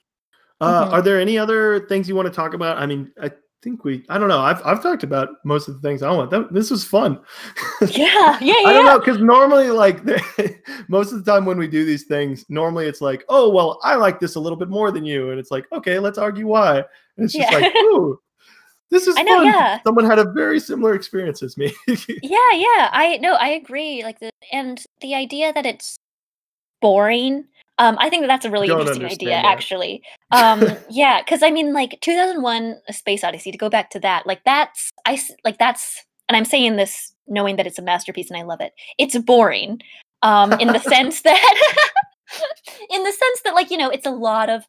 Uh, 0.61 0.87
Mhm. 0.87 0.93
Are 0.93 1.03
there 1.03 1.21
any 1.21 1.37
other 1.39 1.87
things 1.89 2.09
you 2.09 2.15
want 2.15 2.27
to 2.29 2.33
talk 2.35 2.55
about? 2.55 2.79
I 2.79 2.87
mean, 2.87 3.11
I 3.21 3.33
think 3.63 3.85
we. 3.85 4.05
I 4.09 4.17
don't 4.17 4.29
know. 4.29 4.39
I've 4.41 4.65
I've 4.65 4.81
talked 4.83 5.03
about 5.03 5.29
most 5.45 5.67
of 5.69 5.75
the 5.75 5.81
things 5.87 6.03
I 6.03 6.13
want. 6.13 6.31
That, 6.31 6.53
this 6.53 6.71
was 6.71 6.85
fun. 6.85 7.19
Yeah, 7.91 8.39
yeah, 8.41 8.55
yeah. 8.63 8.69
I 8.69 8.73
don't 8.73 8.87
know 8.87 8.99
because 9.01 9.19
normally, 9.19 9.71
like 9.71 10.01
most 10.89 11.13
of 11.13 11.23
the 11.25 11.31
time 11.31 11.45
when 11.45 11.59
we 11.59 11.67
do 11.67 11.85
these 11.85 12.05
things, 12.05 12.45
normally 12.49 12.87
it's 12.87 13.01
like, 13.01 13.25
oh 13.29 13.51
well, 13.51 13.81
I 13.83 13.97
like 13.97 14.21
this 14.21 14.37
a 14.37 14.41
little 14.41 14.57
bit 14.59 14.69
more 14.69 14.91
than 14.93 15.05
you, 15.05 15.31
and 15.31 15.39
it's 15.41 15.51
like, 15.51 15.67
okay, 15.73 15.99
let's 15.99 16.17
argue 16.19 16.47
why. 16.47 16.77
And 17.17 17.25
it's 17.25 17.35
just 17.35 17.51
Yeah. 17.51 17.59
like, 17.59 17.75
ooh, 17.77 18.19
this 18.93 19.07
is 19.07 19.17
I 19.17 19.23
know, 19.23 19.39
fun. 19.39 19.47
yeah. 19.47 19.79
Someone 19.85 20.05
had 20.05 20.19
a 20.19 20.31
very 20.31 20.61
similar 20.61 20.95
experience 20.95 21.43
as 21.43 21.57
me. 21.57 21.73
Yeah, 21.89 22.53
yeah. 22.53 22.91
I 22.93 23.19
no, 23.23 23.35
I 23.35 23.49
agree. 23.49 24.05
Like 24.05 24.21
the 24.21 24.31
and 24.53 24.85
the 25.01 25.15
idea 25.15 25.53
that 25.55 25.65
it's 25.65 25.97
boring. 26.83 27.47
Um, 27.79 27.97
I 27.99 28.11
think 28.11 28.23
that 28.23 28.27
that's 28.27 28.45
a 28.45 28.51
really 28.51 28.69
Don't 28.69 28.81
interesting 28.81 29.07
idea, 29.07 29.31
that. 29.31 29.47
actually. 29.47 30.03
Um, 30.31 30.63
yeah, 30.91 31.23
because 31.23 31.43
I 31.43 31.51
mean, 31.51 31.73
like 31.73 31.99
2001: 32.03 32.77
A 32.87 32.93
Space 32.93 33.25
Odyssey. 33.25 33.51
To 33.51 33.57
go 33.59 33.71
back 33.71 33.89
to 33.91 34.01
that, 34.01 34.27
like 34.27 34.45
that's 34.45 34.91
I 35.07 35.19
like 35.43 35.59
that's, 35.59 36.05
and 36.29 36.37
I'm 36.37 36.45
saying 36.45 36.77
this 36.77 37.15
knowing 37.27 37.57
that 37.57 37.67
it's 37.67 37.79
a 37.79 37.83
masterpiece 37.83 38.31
and 38.31 38.39
I 38.39 38.43
love 38.43 38.61
it. 38.61 38.75
It's 38.99 39.17
boring, 39.17 39.81
um, 40.21 40.53
in 40.53 40.69
the 40.69 40.79
sense 40.95 41.23
that, 41.23 41.55
in 42.91 43.03
the 43.05 43.13
sense 43.13 43.41
that, 43.45 43.55
like 43.55 43.71
you 43.71 43.79
know, 43.79 43.89
it's 43.89 44.07
a 44.07 44.11
lot 44.11 44.51
of 44.51 44.65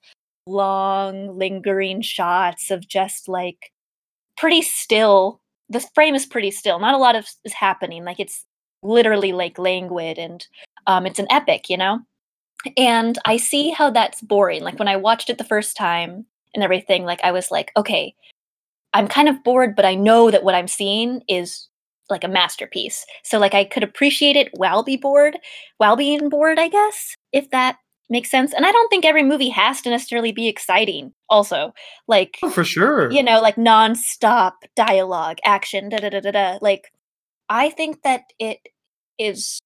long, 0.47 1.37
lingering 1.37 2.01
shots 2.01 2.71
of 2.71 2.87
just 2.87 3.27
like 3.27 3.72
pretty 4.37 4.61
still. 4.61 5.41
The 5.69 5.79
frame 5.95 6.15
is 6.15 6.25
pretty 6.25 6.51
still. 6.51 6.79
Not 6.79 6.95
a 6.95 6.99
lot 6.99 7.15
of 7.15 7.27
is 7.43 7.53
happening. 7.53 8.03
Like 8.03 8.19
it's 8.19 8.45
literally 8.81 9.31
like 9.31 9.57
languid 9.57 10.17
and 10.17 10.45
um, 10.87 11.05
it's 11.05 11.19
an 11.19 11.27
epic, 11.29 11.69
you 11.69 11.77
know. 11.77 11.99
And 12.77 13.17
I 13.25 13.37
see 13.37 13.71
how 13.71 13.89
that's 13.89 14.21
boring. 14.21 14.63
Like 14.63 14.79
when 14.79 14.87
I 14.87 14.95
watched 14.95 15.29
it 15.29 15.37
the 15.37 15.43
first 15.43 15.75
time 15.75 16.25
and 16.53 16.63
everything, 16.63 17.03
like 17.03 17.19
I 17.23 17.31
was 17.31 17.51
like, 17.51 17.71
okay, 17.75 18.15
I'm 18.93 19.07
kind 19.07 19.27
of 19.27 19.43
bored, 19.43 19.75
but 19.75 19.85
I 19.85 19.95
know 19.95 20.31
that 20.31 20.43
what 20.43 20.55
I'm 20.55 20.67
seeing 20.67 21.21
is 21.27 21.67
like 22.09 22.23
a 22.23 22.29
masterpiece. 22.29 23.05
So 23.23 23.39
like 23.39 23.53
I 23.53 23.63
could 23.63 23.83
appreciate 23.83 24.35
it 24.35 24.49
while 24.53 24.83
be 24.83 24.97
bored, 24.97 25.37
while 25.77 25.95
being 25.95 26.29
bored, 26.29 26.59
I 26.59 26.67
guess, 26.67 27.15
if 27.31 27.49
that 27.49 27.77
makes 28.09 28.29
sense. 28.29 28.53
And 28.53 28.65
I 28.65 28.71
don't 28.71 28.89
think 28.89 29.05
every 29.05 29.23
movie 29.23 29.49
has 29.49 29.81
to 29.81 29.89
necessarily 29.89 30.31
be 30.31 30.47
exciting. 30.47 31.13
Also, 31.29 31.73
like 32.07 32.37
oh, 32.43 32.49
for 32.49 32.63
sure. 32.63 33.11
you 33.11 33.23
know, 33.23 33.41
like 33.41 33.57
non-stop 33.57 34.63
dialogue, 34.75 35.37
action, 35.45 35.89
da 35.89 35.97
da 35.97 36.09
da 36.09 36.19
da 36.19 36.31
da. 36.31 36.57
Like, 36.61 36.91
I 37.49 37.69
think 37.69 38.03
that 38.03 38.21
it 38.39 38.59
is 39.17 39.59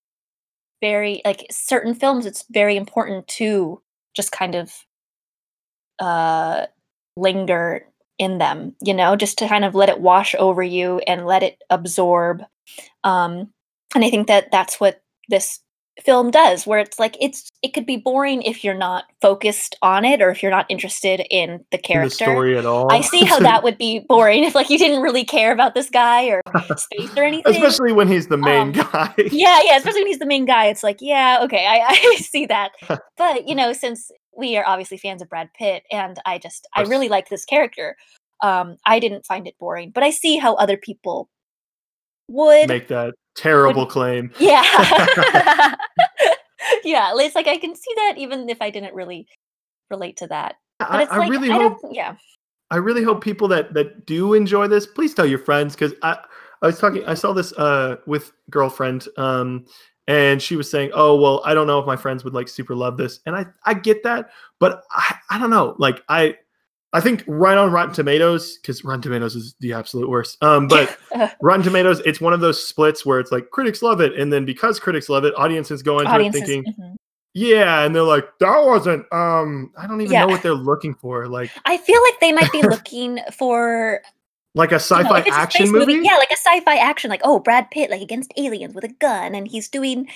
very 0.81 1.21
like 1.25 1.45
certain 1.51 1.93
films. 1.93 2.25
It's 2.25 2.45
very 2.49 2.77
important 2.77 3.27
to 3.29 3.81
just 4.15 4.31
kind 4.31 4.55
of 4.55 4.73
uh 5.99 6.67
linger 7.15 7.87
in 8.19 8.37
them, 8.37 8.75
you 8.83 8.93
know, 8.93 9.15
just 9.15 9.37
to 9.39 9.47
kind 9.47 9.65
of 9.65 9.75
let 9.75 9.89
it 9.89 9.99
wash 9.99 10.35
over 10.39 10.63
you 10.63 10.99
and 11.07 11.25
let 11.25 11.43
it 11.43 11.61
absorb. 11.69 12.43
Um, 13.03 13.51
and 13.95 14.03
I 14.03 14.09
think 14.09 14.27
that 14.27 14.47
that's 14.51 14.79
what 14.79 15.01
this 15.29 15.59
film 16.03 16.29
does 16.29 16.67
where 16.67 16.79
it's 16.79 16.99
like 16.99 17.17
it's 17.19 17.49
it 17.63 17.73
could 17.73 17.85
be 17.85 17.97
boring 17.97 18.43
if 18.43 18.63
you're 18.63 18.73
not 18.75 19.05
focused 19.21 19.75
on 19.81 20.05
it 20.05 20.21
or 20.21 20.29
if 20.29 20.43
you're 20.43 20.51
not 20.51 20.65
interested 20.69 21.25
in 21.31 21.47
the 21.47 21.53
in 21.53 21.65
the 21.71 21.77
character 21.77 22.25
story 22.25 22.57
at 22.57 22.65
all. 22.65 22.91
I 22.91 23.01
see 23.01 23.23
how 23.23 23.39
that 23.39 23.63
would 23.63 23.77
be 23.77 23.99
boring 23.99 24.43
if 24.43 24.55
like 24.55 24.69
you 24.69 24.77
didn't 24.77 25.01
really 25.01 25.23
care 25.23 25.51
about 25.51 25.73
this 25.73 25.89
guy 25.89 26.25
or 26.27 26.41
space 26.75 27.15
or 27.15 27.23
anything. 27.23 27.55
especially 27.55 27.93
when 27.93 28.07
he's 28.07 28.27
the 28.27 28.37
main 28.37 28.61
Um, 28.61 28.71
guy. 28.73 29.13
yeah, 29.31 29.61
yeah, 29.63 29.77
especially 29.77 30.01
when 30.01 30.07
he's 30.07 30.19
the 30.19 30.25
main 30.25 30.45
guy. 30.45 30.65
It's 30.65 30.83
like, 30.83 30.97
yeah, 30.99 31.39
okay, 31.43 31.65
I, 31.67 31.85
I 31.89 32.15
see 32.17 32.45
that. 32.47 32.71
But 33.17 33.47
you 33.47 33.55
know, 33.55 33.73
since 33.73 34.11
we 34.35 34.57
are 34.57 34.65
obviously 34.65 34.97
fans 34.97 35.21
of 35.21 35.29
Brad 35.29 35.49
Pitt, 35.57 35.83
and 35.91 36.19
I 36.25 36.37
just 36.39 36.67
I 36.75 36.81
really 36.83 37.09
like 37.09 37.29
this 37.29 37.45
character, 37.45 37.95
um, 38.41 38.77
I 38.85 38.99
didn't 38.99 39.25
find 39.25 39.47
it 39.47 39.55
boring. 39.59 39.91
But 39.91 40.03
I 40.03 40.11
see 40.11 40.37
how 40.37 40.55
other 40.55 40.77
people 40.77 41.29
would. 42.27 42.67
Make 42.67 42.87
that 42.89 43.13
terrible 43.37 43.85
claim. 43.85 44.31
yeah. 44.39 44.63
yeah, 46.83 47.13
it's 47.15 47.35
like 47.35 47.47
I 47.47 47.57
can 47.57 47.75
see 47.75 47.93
that 47.95 48.15
even 48.17 48.49
if 48.49 48.61
I 48.61 48.69
didn't 48.69 48.93
really 48.93 49.27
relate 49.89 50.17
to 50.17 50.27
that. 50.27 50.55
But 50.79 50.91
I, 50.91 51.03
it's 51.03 51.11
I 51.11 51.17
like 51.17 51.31
really 51.31 51.49
I 51.49 51.53
hope 51.53 51.79
yeah. 51.91 52.15
I 52.69 52.77
really 52.77 53.03
hope 53.03 53.23
people 53.23 53.47
that 53.49 53.73
that 53.73 54.05
do 54.05 54.33
enjoy 54.33 54.67
this, 54.67 54.85
please 54.85 55.13
tell 55.13 55.25
your 55.25 55.39
friends 55.39 55.75
because 55.75 55.93
I 56.01 56.17
I 56.61 56.67
was 56.67 56.79
talking 56.79 57.05
I 57.05 57.13
saw 57.13 57.33
this 57.33 57.53
uh 57.53 57.97
with 58.05 58.33
girlfriend 58.49 59.07
um 59.17 59.65
and 60.09 60.41
she 60.41 60.55
was 60.55 60.71
saying, 60.71 60.91
"Oh, 60.93 61.19
well, 61.19 61.41
I 61.43 61.53
don't 61.53 61.67
know 61.67 61.79
if 61.79 61.85
my 61.85 61.97
friends 61.97 62.23
would 62.23 62.33
like 62.33 62.47
super 62.47 62.75
love 62.75 62.97
this." 62.97 63.19
And 63.25 63.35
I 63.35 63.45
I 63.65 63.73
get 63.73 64.03
that, 64.03 64.29
but 64.59 64.83
I 64.91 65.15
I 65.29 65.37
don't 65.37 65.49
know. 65.49 65.75
Like 65.77 66.01
I 66.07 66.37
I 66.93 67.01
think 67.01 67.23
right 67.27 67.57
on 67.57 67.71
Rotten 67.71 67.93
Tomatoes 67.93 68.59
cuz 68.63 68.83
Rotten 68.83 69.01
Tomatoes 69.01 69.35
is 69.35 69.55
the 69.59 69.73
absolute 69.73 70.09
worst. 70.09 70.37
Um 70.41 70.67
but 70.67 70.97
Rotten 71.41 71.63
Tomatoes 71.63 71.99
it's 72.05 72.21
one 72.21 72.33
of 72.33 72.39
those 72.39 72.65
splits 72.65 73.05
where 73.05 73.19
it's 73.19 73.31
like 73.31 73.49
critics 73.51 73.81
love 73.81 74.01
it 74.01 74.13
and 74.17 74.31
then 74.31 74.45
because 74.45 74.79
critics 74.79 75.09
love 75.09 75.25
it, 75.25 75.33
audiences 75.37 75.83
go 75.83 75.99
into 75.99 76.11
Audiences. 76.11 76.41
it 76.43 76.45
thinking, 76.45 76.73
mhm. 76.79 76.95
"Yeah," 77.33 77.83
and 77.83 77.93
they're 77.95 78.03
like, 78.03 78.25
"That 78.39 78.65
wasn't 78.65 79.05
um 79.13 79.71
I 79.77 79.85
don't 79.87 80.01
even 80.01 80.13
Yeah. 80.13 80.21
know 80.21 80.27
what 80.29 80.41
they're 80.43 80.53
looking 80.53 80.95
for." 80.95 81.27
Like 81.27 81.51
I 81.65 81.77
feel 81.77 82.01
like 82.03 82.19
they 82.19 82.31
might 82.31 82.51
be 82.51 82.61
looking 82.63 83.19
for 83.33 84.01
like 84.55 84.71
a 84.71 84.75
sci-fi 84.75 85.19
if 85.19 85.27
it's 85.27 85.35
a 85.37 85.39
action 85.39 85.67
space 85.67 85.79
movie? 85.79 85.99
Yeah, 86.03 86.15
like 86.15 86.31
a 86.31 86.37
sci-fi 86.37 86.77
action, 86.77 87.09
like 87.09 87.21
oh, 87.23 87.39
Brad 87.39 87.69
Pitt 87.69 87.91
like 87.91 88.01
against 88.01 88.33
aliens 88.37 88.73
with 88.73 88.85
a 88.85 88.93
gun, 88.99 89.35
and 89.35 89.47
he's 89.47 89.69
doing, 89.69 90.09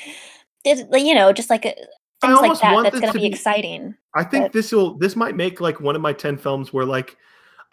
you 0.65 1.13
know, 1.13 1.31
just 1.31 1.49
like 1.51 1.65
a, 1.65 1.75
things 2.21 2.33
like 2.33 2.41
almost 2.43 2.61
that. 2.61 2.73
want 2.73 2.83
That's 2.85 2.93
this 2.95 3.01
gonna 3.01 3.13
be, 3.13 3.19
be- 3.19 3.33
exciting. 3.35 3.95
I 4.15 4.23
think 4.23 4.45
but- 4.45 4.53
this 4.53 4.71
will 4.71 4.97
this 4.97 5.15
might 5.15 5.35
make 5.35 5.59
like 5.61 5.79
one 5.79 5.95
of 5.95 6.01
my 6.01 6.13
10 6.13 6.37
films 6.37 6.71
where 6.73 6.85
like 6.85 7.17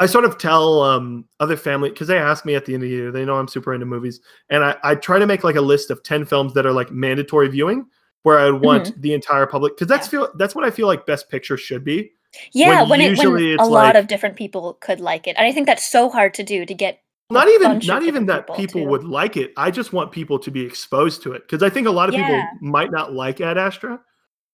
I 0.00 0.06
sort 0.06 0.24
of 0.24 0.38
tell 0.38 0.82
um 0.82 1.24
other 1.40 1.56
family 1.56 1.90
because 1.90 2.06
they 2.08 2.18
ask 2.18 2.44
me 2.44 2.54
at 2.54 2.64
the 2.66 2.74
end 2.74 2.82
of 2.84 2.88
the 2.88 2.94
year, 2.94 3.10
they 3.10 3.24
know 3.24 3.36
I'm 3.36 3.48
super 3.48 3.74
into 3.74 3.86
movies, 3.86 4.20
and 4.48 4.62
I, 4.64 4.76
I 4.84 4.94
try 4.94 5.18
to 5.18 5.26
make 5.26 5.42
like 5.44 5.56
a 5.56 5.60
list 5.60 5.90
of 5.90 6.02
10 6.02 6.24
films 6.24 6.54
that 6.54 6.66
are 6.66 6.72
like 6.72 6.90
mandatory 6.92 7.48
viewing 7.48 7.86
where 8.22 8.38
I 8.38 8.50
would 8.50 8.62
want 8.62 8.84
Mm-hmm. 8.88 9.00
the 9.00 9.14
entire 9.14 9.46
public 9.46 9.74
because 9.76 9.88
that's 9.88 10.06
feel 10.08 10.28
that's 10.36 10.54
what 10.54 10.64
I 10.64 10.70
feel 10.70 10.86
like 10.86 11.04
best 11.06 11.28
picture 11.28 11.56
should 11.56 11.84
be. 11.84 12.12
Yeah, 12.52 12.80
When 12.82 12.90
when, 12.90 13.00
it 13.00 13.04
when 13.04 13.16
usually 13.16 13.50
a 13.52 13.54
it's 13.54 13.68
lot 13.68 13.96
of 13.96 14.06
different 14.06 14.36
people 14.36 14.74
could 14.80 15.00
like 15.00 15.26
it, 15.26 15.34
and 15.38 15.46
I 15.46 15.52
think 15.52 15.66
that's 15.66 15.90
so 15.90 16.08
hard 16.10 16.34
to 16.34 16.42
do 16.44 16.64
to 16.66 16.74
get. 16.74 17.00
Not 17.30 17.48
even 17.48 17.78
not 17.84 18.02
even 18.04 18.26
that 18.26 18.46
people 18.56 18.82
too. 18.82 18.86
would 18.88 19.04
like 19.04 19.36
it. 19.36 19.52
I 19.56 19.70
just 19.70 19.92
want 19.92 20.12
people 20.12 20.38
to 20.38 20.50
be 20.50 20.60
exposed 20.64 21.22
to 21.24 21.32
it 21.32 21.42
because 21.42 21.62
I 21.62 21.68
think 21.70 21.86
a 21.86 21.90
lot 21.90 22.08
of 22.08 22.14
Yeah. 22.14 22.26
people 22.26 22.44
might 22.70 22.90
not 22.90 23.12
like 23.14 23.40
Ad 23.40 23.58
Astra. 23.58 24.00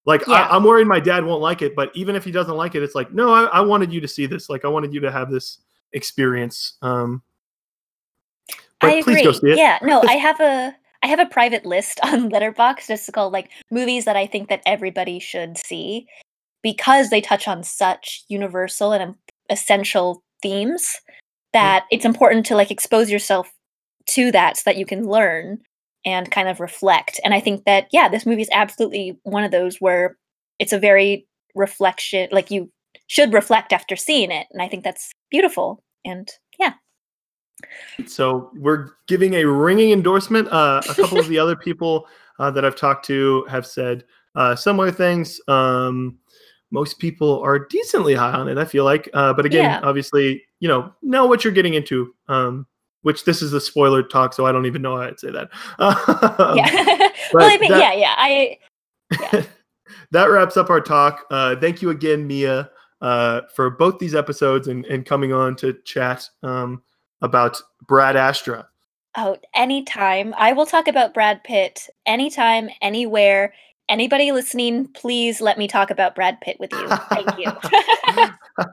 Like 0.07 0.27
Yeah. 0.27 0.35
I, 0.35 0.57
I'm 0.57 0.64
worried 0.64 0.87
my 0.87 1.01
dad 1.01 1.25
won't 1.25 1.40
like 1.40 1.62
it, 1.62 1.75
but 1.75 1.90
even 1.95 2.14
if 2.14 2.25
he 2.25 2.31
doesn't 2.31 2.57
like 2.57 2.75
it, 2.75 2.83
it's 2.83 2.95
like 2.95 3.12
no, 3.12 3.33
I, 3.33 3.45
I 3.45 3.61
wanted 3.61 3.93
you 3.93 4.01
to 4.01 4.09
see 4.09 4.27
this. 4.27 4.49
Like 4.49 4.64
I 4.64 4.69
wanted 4.69 4.93
you 4.93 5.01
to 5.01 5.11
have 5.11 5.31
this 5.31 5.59
experience. 5.93 6.75
Um, 6.83 7.23
but 8.81 8.90
I 8.90 9.03
please 9.03 9.21
agree. 9.21 9.23
go 9.25 9.33
see 9.33 9.51
it. 9.51 9.59
Yeah, 9.59 9.79
no, 9.83 10.03
I 10.09 10.14
have 10.14 10.40
a 10.40 10.75
I 11.03 11.07
have 11.07 11.21
a 11.21 11.27
private 11.27 11.64
list 11.67 12.01
on 12.03 12.31
Letterboxd 12.31 12.87
just 12.87 13.12
called 13.12 13.33
like 13.33 13.51
movies 13.71 14.05
that 14.05 14.17
I 14.17 14.27
think 14.27 14.49
that 14.49 14.62
everybody 14.67 15.19
should 15.19 15.59
see 15.59 16.07
because 16.62 17.11
they 17.11 17.21
touch 17.21 17.47
on 17.47 17.62
such 17.62 18.25
universal 18.29 18.93
and 18.93 19.14
essential 19.51 20.23
themes 20.43 20.99
that 21.53 21.85
it's 21.90 22.05
important 22.05 22.47
to 22.47 22.55
like 22.55 22.71
expose 22.71 23.11
yourself 23.11 23.53
to 24.07 24.33
that 24.33 24.57
so 24.57 24.62
that 24.64 24.77
you 24.77 24.87
can 24.87 25.07
learn 25.07 25.59
and 26.05 26.31
kind 26.31 26.49
of 26.49 26.61
reflect. 26.61 27.21
And 27.25 27.35
I 27.35 27.40
think 27.40 27.64
that 27.64 27.88
yeah, 27.93 28.09
this 28.09 28.27
movie 28.27 28.43
is 28.43 28.49
absolutely 28.53 29.19
one 29.23 29.45
of 29.45 29.51
those 29.51 29.81
where 29.81 30.17
it's 30.59 30.73
a 30.73 30.79
very 30.79 31.27
reflection 31.55 32.29
like 32.33 32.51
you 32.51 32.71
should 33.07 33.33
reflect 33.33 33.73
after 33.73 33.97
seeing 33.97 34.31
it 34.31 34.47
and 34.51 34.61
I 34.62 34.69
think 34.69 34.83
that's 34.85 35.12
beautiful. 35.31 35.83
And 36.05 36.31
yeah. 36.59 36.75
So 38.07 38.51
we're 38.55 38.90
giving 39.07 39.35
a 39.35 39.45
ringing 39.45 39.93
endorsement. 39.93 40.49
Uh, 40.53 40.83
a 40.88 40.95
couple 40.95 41.19
of 41.19 41.29
the 41.29 41.38
other 41.38 41.57
people 41.64 42.07
uh, 42.38 42.51
that 42.51 42.64
I've 42.64 42.77
talked 42.77 43.05
to 43.07 43.45
have 43.49 43.67
said 43.67 44.05
uh, 44.35 44.57
similar 44.57 44.90
things. 44.90 45.40
Um, 45.49 46.19
most 46.71 46.99
people 46.99 47.40
are 47.43 47.59
decently 47.59 48.14
high 48.14 48.33
on 48.33 48.49
it. 48.49 48.59
I 48.59 48.64
feel 48.64 48.85
like, 48.85 49.09
uh, 49.14 49.33
but 49.33 49.47
again, 49.47 49.64
Yeah. 49.64 49.81
obviously, 49.85 50.43
you 50.59 50.69
know, 50.69 50.93
know 51.03 51.27
what 51.27 51.45
you're 51.45 51.53
getting 51.53 51.75
into. 51.75 52.12
Um, 52.29 52.67
which 53.05 53.25
this 53.25 53.40
is 53.40 53.53
a 53.53 53.61
spoiler 53.61 54.03
talk, 54.03 54.35
so 54.35 54.45
I 54.45 54.53
don't 54.53 54.67
even 54.67 54.83
know 54.83 54.97
how 54.97 55.03
I'd 55.03 55.21
say 55.21 55.31
that. 55.31 55.49
Um, 55.79 56.57
yeah. 56.59 57.09
well, 57.33 57.49
I 57.51 57.57
mean, 57.59 57.71
that- 57.71 57.81
yeah, 57.81 57.93
yeah. 57.95 58.14
I 58.19 58.59
that 60.11 60.27
wraps 60.27 60.57
up 60.57 60.69
our 60.71 60.81
talk. 60.81 61.25
Uh, 61.31 61.55
thank 61.57 61.81
you 61.83 61.90
again, 61.90 62.27
Mia, 62.27 62.71
uh, 63.01 63.43
for 63.55 63.71
both 63.71 63.99
these 63.99 64.14
episodes 64.14 64.69
and, 64.69 64.85
and 64.87 65.07
coming 65.07 65.33
on 65.33 65.55
to 65.57 65.75
chat 65.85 66.29
um, 66.43 66.83
about 67.23 67.61
Brad 67.87 68.17
Astra. 68.17 68.67
oh, 69.17 69.37
anytime. 69.55 70.35
I 70.37 70.53
will 70.53 70.67
talk 70.67 70.88
about 70.88 71.14
Brad 71.14 71.45
Pitt 71.45 71.88
anytime, 72.07 72.69
anywhere. 72.83 73.55
Anybody 73.88 74.33
listening, 74.33 74.88
please 74.88 75.40
let 75.43 75.59
me 75.59 75.69
talk 75.69 75.90
about 75.90 76.14
Brad 76.14 76.40
Pitt 76.40 76.59
with 76.59 76.73
you. 76.73 76.88
Thank 77.11 77.38
you. 77.38 78.64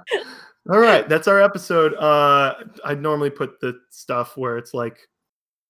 All 0.69 0.79
right, 0.79 1.07
that's 1.09 1.27
our 1.27 1.41
episode. 1.41 1.95
Uh, 1.95 2.53
I 2.85 2.93
normally 2.93 3.29
put 3.31 3.59
the 3.59 3.79
stuff 3.89 4.37
where 4.37 4.57
it's 4.57 4.73
like, 4.73 4.99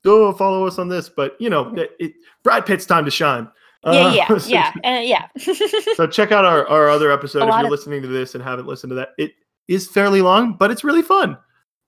"Oh, 0.06 0.34
follow 0.34 0.68
us 0.68 0.80
on 0.80 0.90
this," 0.90 1.08
but 1.10 1.40
you 1.40 1.50
know, 1.50 1.74
it, 1.76 1.92
it, 2.00 2.14
Brad 2.44 2.66
Pitt's 2.66 2.86
time 2.86 3.06
to 3.06 3.12
shine. 3.12 3.48
yeah, 3.86 4.14
yeah, 4.14 4.26
Uh, 4.30 4.40
so- 4.40 4.50
yeah, 4.50 4.74
uh, 4.84 5.00
yeah. 5.00 5.28
So 5.96 6.08
check 6.08 6.32
out 6.34 6.44
our, 6.46 6.68
our 6.68 6.90
other 6.90 7.10
episode 7.12 7.44
A 7.44 7.48
if 7.48 7.54
you're 7.56 7.66
of- 7.66 7.72
listening 7.72 8.02
to 8.02 8.08
this 8.10 8.36
and 8.36 8.44
haven't 8.44 8.68
listened 8.68 8.92
to 8.92 8.96
that. 8.96 9.10
It 9.18 9.32
is 9.68 9.88
fairly 9.88 10.22
long, 10.22 10.54
but 10.58 10.72
it's 10.72 10.84
really 10.84 11.02
fun. 11.04 11.38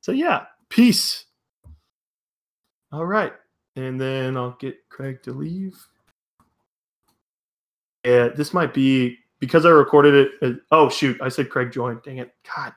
So 0.01 0.11
yeah, 0.13 0.45
peace. 0.69 1.25
All 2.93 3.05
right. 3.05 3.33
And 3.75 3.99
then 3.99 4.37
I'll 4.37 4.55
get 4.59 4.77
Craig 4.89 5.23
to 5.23 5.33
leave. 5.33 5.75
Yeah, 8.05 8.29
this 8.29 8.53
might 8.53 8.73
be 8.73 9.17
because 9.39 9.65
I 9.65 9.69
recorded 9.69 10.13
it. 10.13 10.31
uh, 10.41 10.53
oh 10.71 10.89
shoot, 10.89 11.17
I 11.21 11.29
said 11.29 11.49
Craig 11.49 11.71
joined. 11.71 12.01
Dang 12.03 12.19
it. 12.19 12.31
God. 12.55 12.73